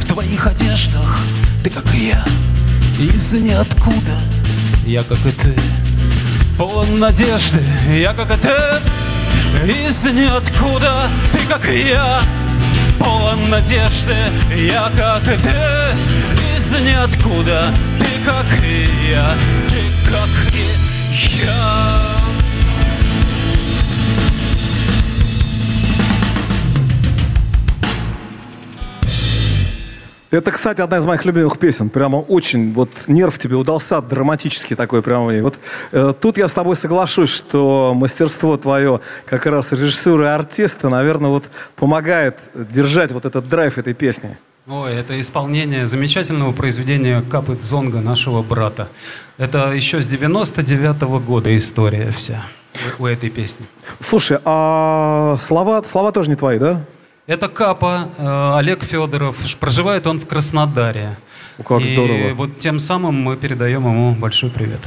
В 0.01 0.07
твоих 0.07 0.47
одеждах. 0.47 1.19
Ты 1.63 1.69
как 1.69 1.83
и 1.93 2.07
я 2.07 2.23
Из 2.97 3.33
ниоткуда. 3.33 4.17
Я 4.85 5.03
как 5.03 5.19
и 5.25 5.31
ты 5.31 5.53
Полон 6.57 6.99
надежды, 6.99 7.61
я 7.91 8.13
как 8.13 8.31
и 8.31 8.41
ты 8.41 9.69
Из 9.71 10.03
ниоткуда. 10.03 11.09
Ты 11.31 11.39
как 11.47 11.69
и 11.69 11.89
я 11.89 12.21
Полон 12.97 13.49
надежды, 13.49 14.15
я 14.55 14.89
как 14.95 15.27
и 15.27 15.37
ты 15.37 15.55
Из 16.57 16.71
ниоткуда. 16.71 17.73
Ты 17.99 18.05
как 18.25 18.45
и 18.63 18.87
я 19.11 19.33
Ты 19.67 20.11
как 20.11 20.53
и 20.53 21.45
я 21.45 21.98
Это, 30.31 30.51
кстати, 30.51 30.81
одна 30.81 30.97
из 30.97 31.05
моих 31.05 31.25
любимых 31.25 31.57
песен. 31.57 31.89
Прямо 31.89 32.17
очень, 32.17 32.73
вот 32.73 32.91
нерв 33.07 33.39
тебе 33.39 33.55
удался, 33.55 33.99
драматический 33.99 34.75
такой 34.75 35.01
прямо. 35.01 35.41
Вот 35.41 35.57
э, 35.91 36.13
тут 36.19 36.37
я 36.37 36.47
с 36.47 36.53
тобой 36.53 36.75
соглашусь, 36.75 37.29
что 37.29 37.93
мастерство 37.95 38.55
твое 38.57 39.01
как 39.25 39.47
раз 39.47 39.71
режиссера 39.71 40.25
и 40.25 40.27
артиста, 40.27 40.89
наверное, 40.89 41.31
вот 41.31 41.45
помогает 41.75 42.37
держать 42.53 43.11
вот 43.11 43.25
этот 43.25 43.49
драйв 43.49 43.79
этой 43.79 43.95
песни. 43.95 44.37
Ой, 44.67 44.93
это 44.93 45.19
исполнение 45.19 45.87
замечательного 45.87 46.51
произведения 46.51 47.23
Капыт 47.23 47.63
Зонга 47.63 48.01
нашего 48.01 48.43
брата. 48.43 48.87
Это 49.39 49.71
еще 49.71 49.99
с 49.99 50.07
99 50.07 50.97
-го 50.97 51.19
года 51.19 51.57
история 51.57 52.11
вся 52.11 52.43
у 52.99 53.07
этой 53.07 53.31
песни. 53.31 53.65
Слушай, 53.99 54.37
а 54.45 55.37
слова, 55.39 55.83
слова 55.83 56.11
тоже 56.11 56.29
не 56.29 56.35
твои, 56.35 56.59
да? 56.59 56.85
Это 57.29 57.47
Капа, 57.47 58.09
э, 58.17 58.57
Олег 58.57 58.83
Федоров. 58.83 59.37
Проживает 59.59 60.07
он 60.07 60.19
в 60.19 60.25
Краснодаре. 60.25 61.15
Как 61.63 61.81
и 61.81 61.93
здорово. 61.93 62.33
вот 62.33 62.57
тем 62.57 62.79
самым 62.79 63.21
мы 63.21 63.37
передаем 63.37 63.85
ему 63.85 64.15
большой 64.15 64.49
привет. 64.49 64.79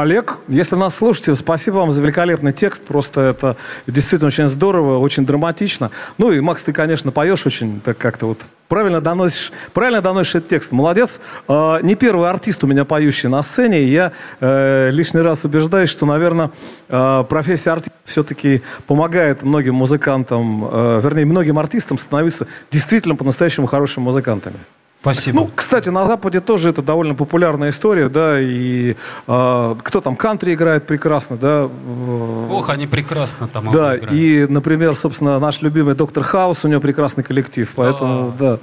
Олег, 0.00 0.38
если 0.48 0.76
нас 0.76 0.94
слушаете, 0.94 1.34
спасибо 1.34 1.76
вам 1.76 1.90
за 1.90 2.00
великолепный 2.00 2.52
текст. 2.52 2.84
Просто 2.84 3.20
это 3.22 3.56
действительно 3.86 4.28
очень 4.28 4.48
здорово, 4.48 4.98
очень 4.98 5.26
драматично. 5.26 5.90
Ну 6.18 6.30
и, 6.30 6.40
Макс, 6.40 6.62
ты, 6.62 6.72
конечно, 6.72 7.10
поешь 7.10 7.44
очень 7.46 7.80
так 7.80 7.98
как-то 7.98 8.26
вот 8.26 8.38
правильно 8.68 9.00
доносишь, 9.00 9.52
правильно 9.72 10.00
доносишь 10.00 10.36
этот 10.36 10.50
текст. 10.50 10.72
Молодец. 10.72 11.20
Э, 11.48 11.78
не 11.82 11.94
первый 11.94 12.30
артист 12.30 12.62
у 12.64 12.66
меня 12.66 12.84
поющий 12.84 13.28
на 13.28 13.42
сцене. 13.42 13.84
Я 13.84 14.12
э, 14.40 14.90
лишний 14.90 15.20
раз 15.20 15.44
убеждаюсь, 15.44 15.90
что, 15.90 16.06
наверное, 16.06 16.50
э, 16.88 17.24
профессия 17.28 17.70
артиста 17.70 17.98
все-таки 18.04 18.62
помогает 18.86 19.42
многим 19.42 19.74
музыкантам, 19.74 20.68
э, 20.70 21.00
вернее, 21.02 21.24
многим 21.24 21.58
артистам 21.58 21.98
становиться 21.98 22.46
действительно 22.70 23.16
по-настоящему 23.16 23.66
хорошими 23.66 24.04
музыкантами. 24.04 24.58
Спасибо. 25.00 25.40
Ну, 25.40 25.50
кстати, 25.54 25.90
на 25.90 26.06
Западе 26.06 26.40
тоже 26.40 26.70
это 26.70 26.82
довольно 26.82 27.14
популярная 27.14 27.70
история, 27.70 28.08
да, 28.08 28.40
и 28.40 28.96
э, 29.28 29.76
кто 29.82 30.00
там 30.00 30.16
кантри 30.16 30.54
играет 30.54 30.86
прекрасно, 30.86 31.36
да. 31.36 31.68
э, 31.68 32.46
Ох, 32.50 32.68
они 32.68 32.88
прекрасно 32.88 33.46
там 33.46 33.70
да, 33.70 33.96
играют. 33.96 34.12
и, 34.12 34.46
например, 34.48 34.96
собственно, 34.96 35.38
наш 35.38 35.62
любимый 35.62 35.94
доктор 35.94 36.24
Хаус, 36.24 36.64
у 36.64 36.68
него 36.68 36.80
прекрасный 36.80 37.22
коллектив, 37.22 37.70
поэтому, 37.76 38.34
да, 38.36 38.58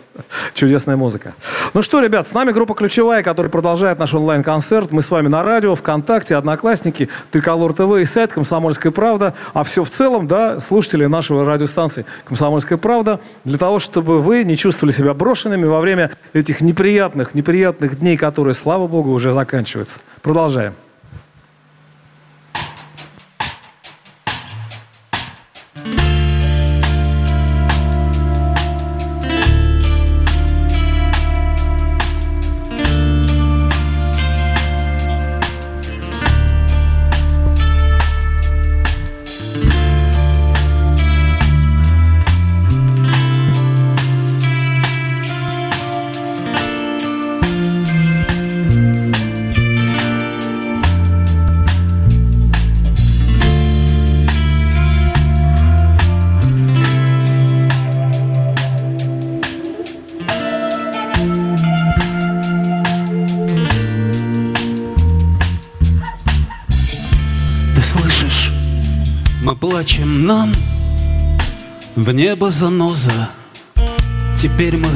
чудесная 0.54 0.98
музыка. 0.98 1.36
Ну 1.74 1.82
что, 1.82 2.02
ребят, 2.02 2.28
с 2.28 2.34
нами 2.34 2.52
группа 2.52 2.74
«Ключевая», 2.74 3.24
которая 3.24 3.50
продолжает 3.50 4.00
наш 4.00 4.14
онлайн-концерт. 4.14 4.92
Мы 4.92 5.02
с 5.02 5.12
вами 5.12 5.30
на 5.30 5.42
радио, 5.42 5.74
ВКонтакте, 5.76 6.36
Одноклассники, 6.36 7.10
Триколор 7.32 7.74
ТВ 7.74 7.98
и 8.02 8.06
сайт 8.06 8.34
«Комсомольская 8.34 8.92
правда». 8.92 9.34
А 9.54 9.64
все 9.64 9.86
в 9.86 9.90
целом, 9.90 10.28
да, 10.28 10.60
слушатели 10.60 11.06
нашего 11.06 11.46
радиостанции 11.46 12.06
«Комсомольская 12.26 12.78
правда», 12.78 13.22
для 13.46 13.58
того, 13.58 13.80
чтобы 13.80 14.22
вы 14.22 14.44
не 14.44 14.58
чувствовали 14.58 14.94
себя 14.94 15.14
брошенными 15.14 15.66
во 15.66 15.80
время 15.80 16.12
этих 16.36 16.62
неприятных, 16.62 17.34
неприятных 17.34 18.00
дней, 18.00 18.18
которые, 18.18 18.54
слава 18.54 18.88
богу, 18.88 19.12
уже 19.12 19.32
заканчиваются. 19.32 20.02
Продолжаем. 20.22 20.74
Мы 69.46 69.56
плачем 69.56 70.26
нам 70.26 70.52
в 71.96 72.12
небо 72.12 72.50
заноза. 72.50 73.30
Теперь 74.36 74.76
мы 74.76 74.90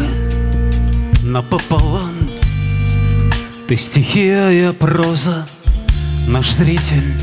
напополам. 1.22 2.16
Ты 3.68 3.76
стихия, 3.76 4.50
я 4.50 4.74
проза. 4.74 5.46
Наш 6.30 6.50
зритель 6.50 7.14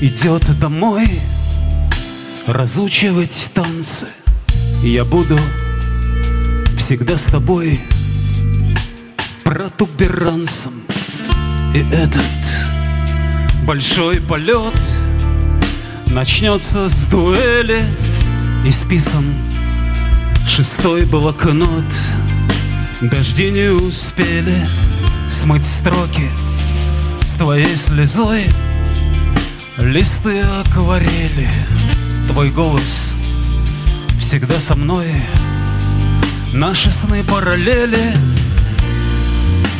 идет 0.00 0.58
домой 0.58 1.06
разучивать 2.46 3.50
танцы. 3.52 4.06
Я 4.82 5.04
буду 5.04 5.38
всегда 6.78 7.18
с 7.18 7.24
тобой 7.24 7.78
протуберанцем. 9.44 10.72
И 11.74 11.84
этот 11.92 12.24
большой 13.66 14.22
полет 14.22 14.72
Начнется 16.14 16.88
с 16.88 17.06
дуэли 17.06 17.82
Исписан 18.64 19.34
шестой 20.46 21.04
блокнот. 21.06 21.84
Дожди 23.00 23.50
не 23.50 23.72
успели 23.72 24.64
смыть 25.28 25.66
строки 25.66 26.30
С 27.20 27.32
твоей 27.32 27.76
слезой. 27.76 28.44
Листы 29.78 30.40
акварели 30.42 31.50
Твой 32.28 32.50
голос 32.50 33.12
всегда 34.20 34.60
со 34.60 34.76
мной. 34.76 35.08
Наши 36.52 36.92
сны 36.92 37.24
параллели 37.24 38.14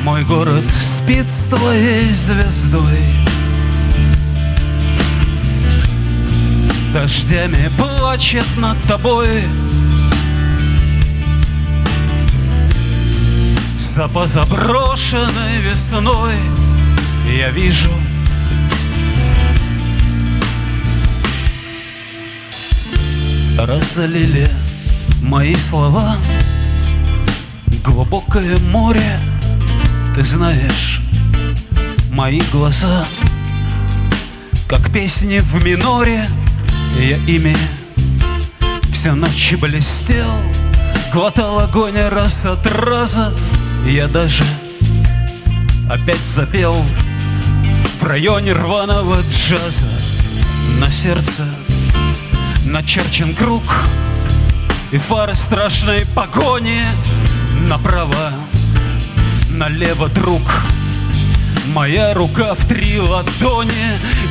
Мой 0.02 0.24
город 0.24 0.64
спит 0.82 1.30
с 1.30 1.44
твоей 1.44 2.10
звездой 2.10 3.33
Дождями 6.94 7.72
плачет 7.76 8.46
над 8.56 8.80
тобой. 8.84 9.42
За 13.80 14.06
позаброшенной 14.06 15.60
весной 15.60 16.36
Я 17.36 17.50
вижу 17.50 17.90
Разлили 23.58 24.48
мои 25.20 25.56
слова. 25.56 26.16
Глубокое 27.84 28.56
море 28.70 29.18
Ты 30.14 30.22
знаешь 30.22 31.02
Мои 32.12 32.40
глаза 32.52 33.04
Как 34.68 34.92
песни 34.92 35.40
в 35.40 35.64
миноре 35.64 36.28
Я 36.98 37.16
ими 37.26 37.56
Всю 38.92 39.14
ночь 39.14 39.54
блестел 39.54 40.30
Глотал 41.12 41.60
огонь 41.60 41.98
раз 42.08 42.46
от 42.46 42.66
раза. 42.66 43.32
Я 43.86 44.08
даже 44.08 44.44
Опять 45.90 46.24
запел 46.24 46.76
В 48.00 48.02
районе 48.04 48.52
рваного 48.52 49.16
джаза. 49.30 49.86
На 50.80 50.90
сердце 50.90 51.44
Начерчен 52.64 53.34
круг 53.34 53.62
И 54.92 54.98
фары 54.98 55.34
страшной 55.34 56.06
погони. 56.14 56.86
Направо 57.68 58.32
Налево, 59.50 60.08
друг 60.08 60.42
Моя 61.74 62.14
рука 62.14 62.54
в 62.54 62.68
три 62.68 63.00
ладони 63.00 63.72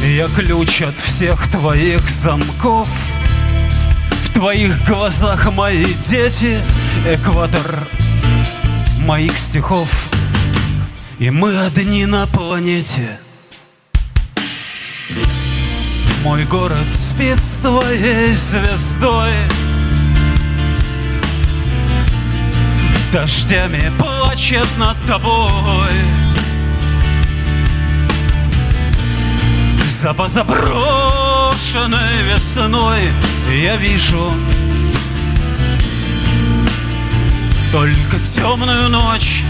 Я 0.01 0.29
ключ 0.29 0.81
от 0.81 0.97
всех 0.97 1.51
твоих 1.51 2.09
замков. 2.09 2.87
В 4.09 4.33
твоих 4.33 4.87
глазах 4.87 5.51
мои 5.51 5.85
дети 6.07 6.57
Экватор 7.05 7.85
моих 8.99 9.37
стихов. 9.37 9.89
И 11.19 11.29
мы 11.31 11.57
одни 11.65 12.05
на 12.05 12.27
планете. 12.27 13.19
Мой 16.23 16.45
город 16.45 16.87
спит 16.93 17.43
с 17.43 17.57
твоей 17.57 18.33
звездой. 18.35 19.33
Дождями 23.11 23.91
плачет 23.99 24.67
над 24.77 24.95
тобой 25.05 26.22
За 30.03 30.13
позаброшенной 30.13 32.23
весной 32.29 33.03
я 33.49 33.77
вижу 33.77 34.33
Только 37.71 38.19
темную 38.35 38.89
ночь. 38.89 39.43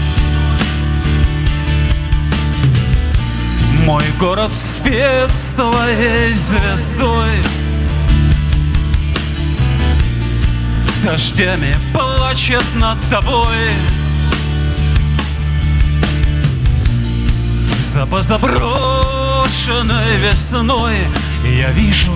Мой 3.84 4.04
город 4.20 4.54
спит 4.54 5.34
с 5.34 5.54
твоей 5.56 6.32
звездой. 6.34 7.32
Дождями 11.02 11.74
плачет 11.92 12.64
над 12.76 13.00
тобой. 13.10 13.72
За 17.80 18.06
позаброшенной 18.06 19.03
весной 20.18 20.96
я 21.44 21.70
вижу 21.70 22.12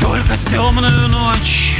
Только 0.00 0.36
темную 0.36 1.08
ночь 1.08 1.76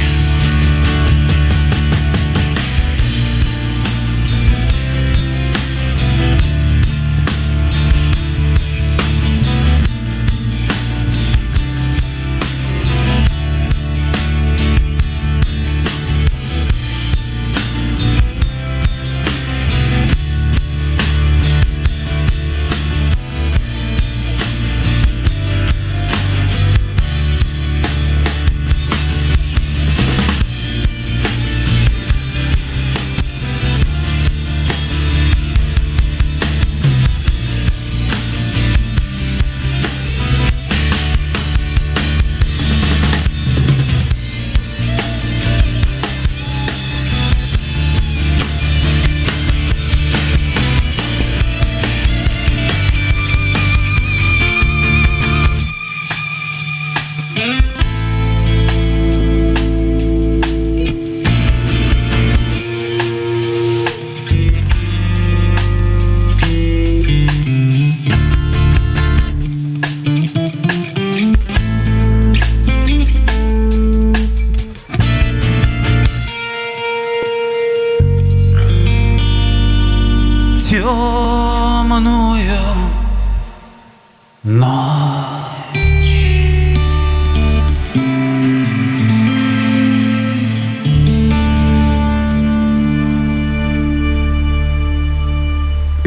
И 80.73 80.79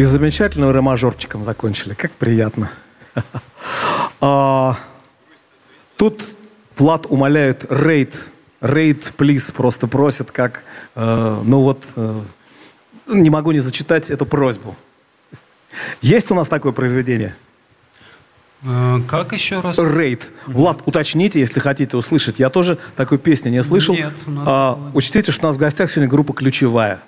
замечательным 0.02 0.72
ре-мажорчиком 0.72 1.44
закончили. 1.44 1.94
Как 1.94 2.10
приятно. 2.10 2.70
А, 4.20 4.76
тут 5.96 6.24
Влад 6.76 7.06
умоляет 7.06 7.66
рейд. 7.70 8.30
Рейд, 8.60 9.12
плиз, 9.16 9.52
просто 9.52 9.86
просит, 9.86 10.32
как... 10.32 10.64
Э, 10.96 11.40
ну 11.44 11.60
вот, 11.60 11.84
э, 11.94 12.20
не 13.06 13.30
могу 13.30 13.52
не 13.52 13.60
зачитать 13.60 14.10
эту 14.10 14.26
просьбу. 14.26 14.76
Есть 16.00 16.30
у 16.30 16.34
нас 16.34 16.48
такое 16.48 16.72
произведение? 16.72 17.36
Э, 18.62 19.00
Как 19.08 19.32
еще 19.32 19.60
раз? 19.60 19.78
Рейд. 19.78 20.30
Влад, 20.46 20.82
уточните, 20.86 21.40
если 21.40 21.60
хотите 21.60 21.96
услышать. 21.96 22.38
Я 22.38 22.50
тоже 22.50 22.78
такой 22.96 23.18
песни 23.18 23.50
не 23.50 23.62
слышал. 23.62 23.94
Нет, 23.94 24.12
у 24.26 24.30
нас 24.30 24.48
А, 24.48 24.90
учтите, 24.94 25.32
что 25.32 25.46
у 25.46 25.48
нас 25.48 25.56
в 25.56 25.58
гостях 25.58 25.90
сегодня 25.90 26.08
группа 26.08 26.32
«Ключевая». 26.32 27.00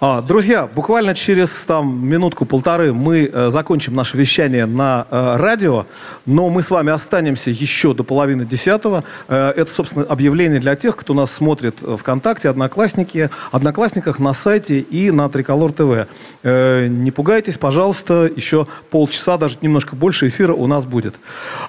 А, 0.00 0.22
друзья, 0.22 0.66
буквально 0.66 1.14
через 1.14 1.50
там, 1.64 2.06
минутку-полторы 2.06 2.92
мы 2.92 3.30
э, 3.32 3.50
закончим 3.50 3.94
наше 3.94 4.16
вещание 4.16 4.66
на 4.66 5.06
э, 5.10 5.36
радио, 5.36 5.86
но 6.26 6.48
мы 6.48 6.62
с 6.62 6.70
вами 6.70 6.92
останемся 6.92 7.50
еще 7.50 7.92
до 7.94 8.02
половины 8.02 8.44
десятого. 8.46 9.04
Э, 9.28 9.52
это, 9.54 9.72
собственно, 9.72 10.04
объявление 10.04 10.60
для 10.60 10.74
тех, 10.76 10.96
кто 10.96 11.14
нас 11.14 11.30
смотрит 11.30 11.80
ВКонтакте, 11.80 12.48
Одноклассники, 12.48 13.30
Одноклассниках, 13.52 14.18
на 14.18 14.32
сайте 14.32 14.80
и 14.80 15.10
на 15.10 15.28
Триколор 15.28 15.72
ТВ. 15.72 16.08
Э, 16.42 16.86
не 16.86 17.10
пугайтесь, 17.10 17.56
пожалуйста, 17.56 18.30
еще 18.34 18.66
полчаса, 18.90 19.36
даже 19.36 19.58
немножко 19.60 19.96
больше 19.96 20.28
эфира 20.28 20.54
у 20.54 20.66
нас 20.66 20.84
будет. 20.84 21.16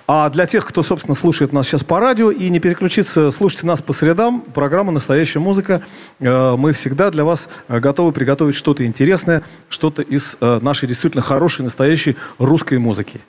А 0.07 0.29
для 0.29 0.45
тех, 0.45 0.65
кто, 0.65 0.83
собственно, 0.83 1.15
слушает 1.15 1.53
нас 1.53 1.67
сейчас 1.67 1.83
по 1.83 1.99
радио 1.99 2.31
и 2.31 2.49
не 2.49 2.59
переключится, 2.59 3.31
слушайте 3.31 3.67
нас 3.67 3.81
по 3.81 3.93
средам, 3.93 4.41
программа 4.41 4.91
«Настоящая 4.91 5.39
музыка». 5.39 5.81
Э, 6.19 6.55
Мы 6.55 6.73
всегда 6.73 7.09
для 7.11 7.23
вас 7.23 7.49
э, 7.67 7.70
готовы 7.79 8.11
приготовить 8.11 8.55
что-то 8.55 8.85
интересное, 8.85 9.43
что-то 9.69 10.01
из 10.01 10.37
э, 10.41 10.59
нашей 10.61 10.87
действительно 10.87 11.23
хорошей, 11.23 11.63
настоящей 11.63 12.15
русской 12.37 12.77
музыки. 12.77 13.21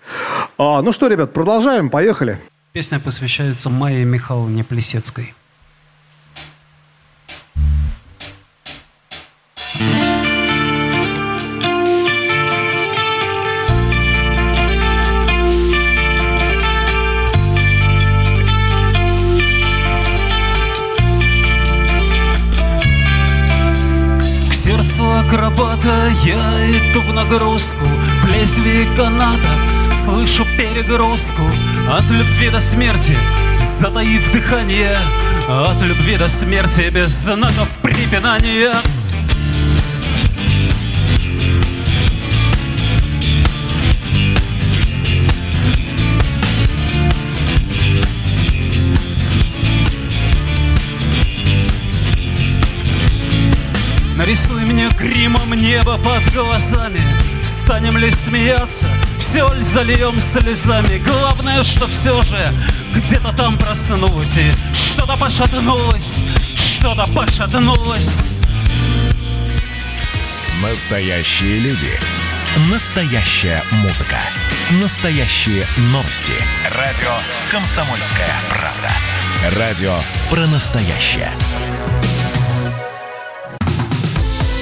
А, 0.58 0.82
Ну 0.82 0.92
что, 0.92 1.08
ребят, 1.08 1.32
продолжаем, 1.32 1.90
поехали. 1.90 2.40
Песня 2.72 2.98
посвящается 2.98 3.68
Майе 3.68 4.04
Михайловне 4.04 4.64
Плесецкой. 4.64 5.34
К 7.54 7.81
акробата 25.32 26.12
я 26.24 26.50
иду 26.76 27.00
в 27.00 27.14
нагрузку. 27.14 27.86
В 28.22 28.28
лезвие 28.28 28.86
каната 28.96 29.48
слышу 29.94 30.44
перегрузку. 30.58 31.42
От 31.88 32.04
любви 32.10 32.50
до 32.50 32.60
смерти, 32.60 33.16
затаив 33.58 34.30
дыхание. 34.32 34.98
От 35.48 35.82
любви 35.82 36.16
до 36.18 36.28
смерти 36.28 36.90
без 36.92 37.08
знаков 37.08 37.68
препинания 37.82 38.72
Нарисуй 54.32 54.64
мне 54.64 54.88
гримом 54.88 55.52
небо 55.52 55.98
под 55.98 56.32
глазами 56.32 56.98
Станем 57.42 57.98
ли 57.98 58.10
смеяться, 58.10 58.88
все 59.18 59.46
ли 59.52 59.60
зальем 59.60 60.18
слезами 60.22 60.96
Главное, 61.04 61.62
что 61.62 61.86
все 61.86 62.22
же 62.22 62.38
где-то 62.94 63.34
там 63.36 63.58
проснулось 63.58 64.38
И 64.38 64.50
что-то 64.72 65.18
пошатнулось, 65.18 66.20
что-то 66.56 67.04
пошатнулось 67.12 68.22
Настоящие 70.62 71.58
люди. 71.58 71.90
Настоящая 72.72 73.62
музыка. 73.82 74.18
Настоящие 74.80 75.66
новости. 75.92 76.32
Радио 76.74 77.12
«Комсомольская 77.50 78.30
правда». 78.48 79.58
Радио 79.58 79.94
про 80.30 80.46
настоящее. 80.46 81.28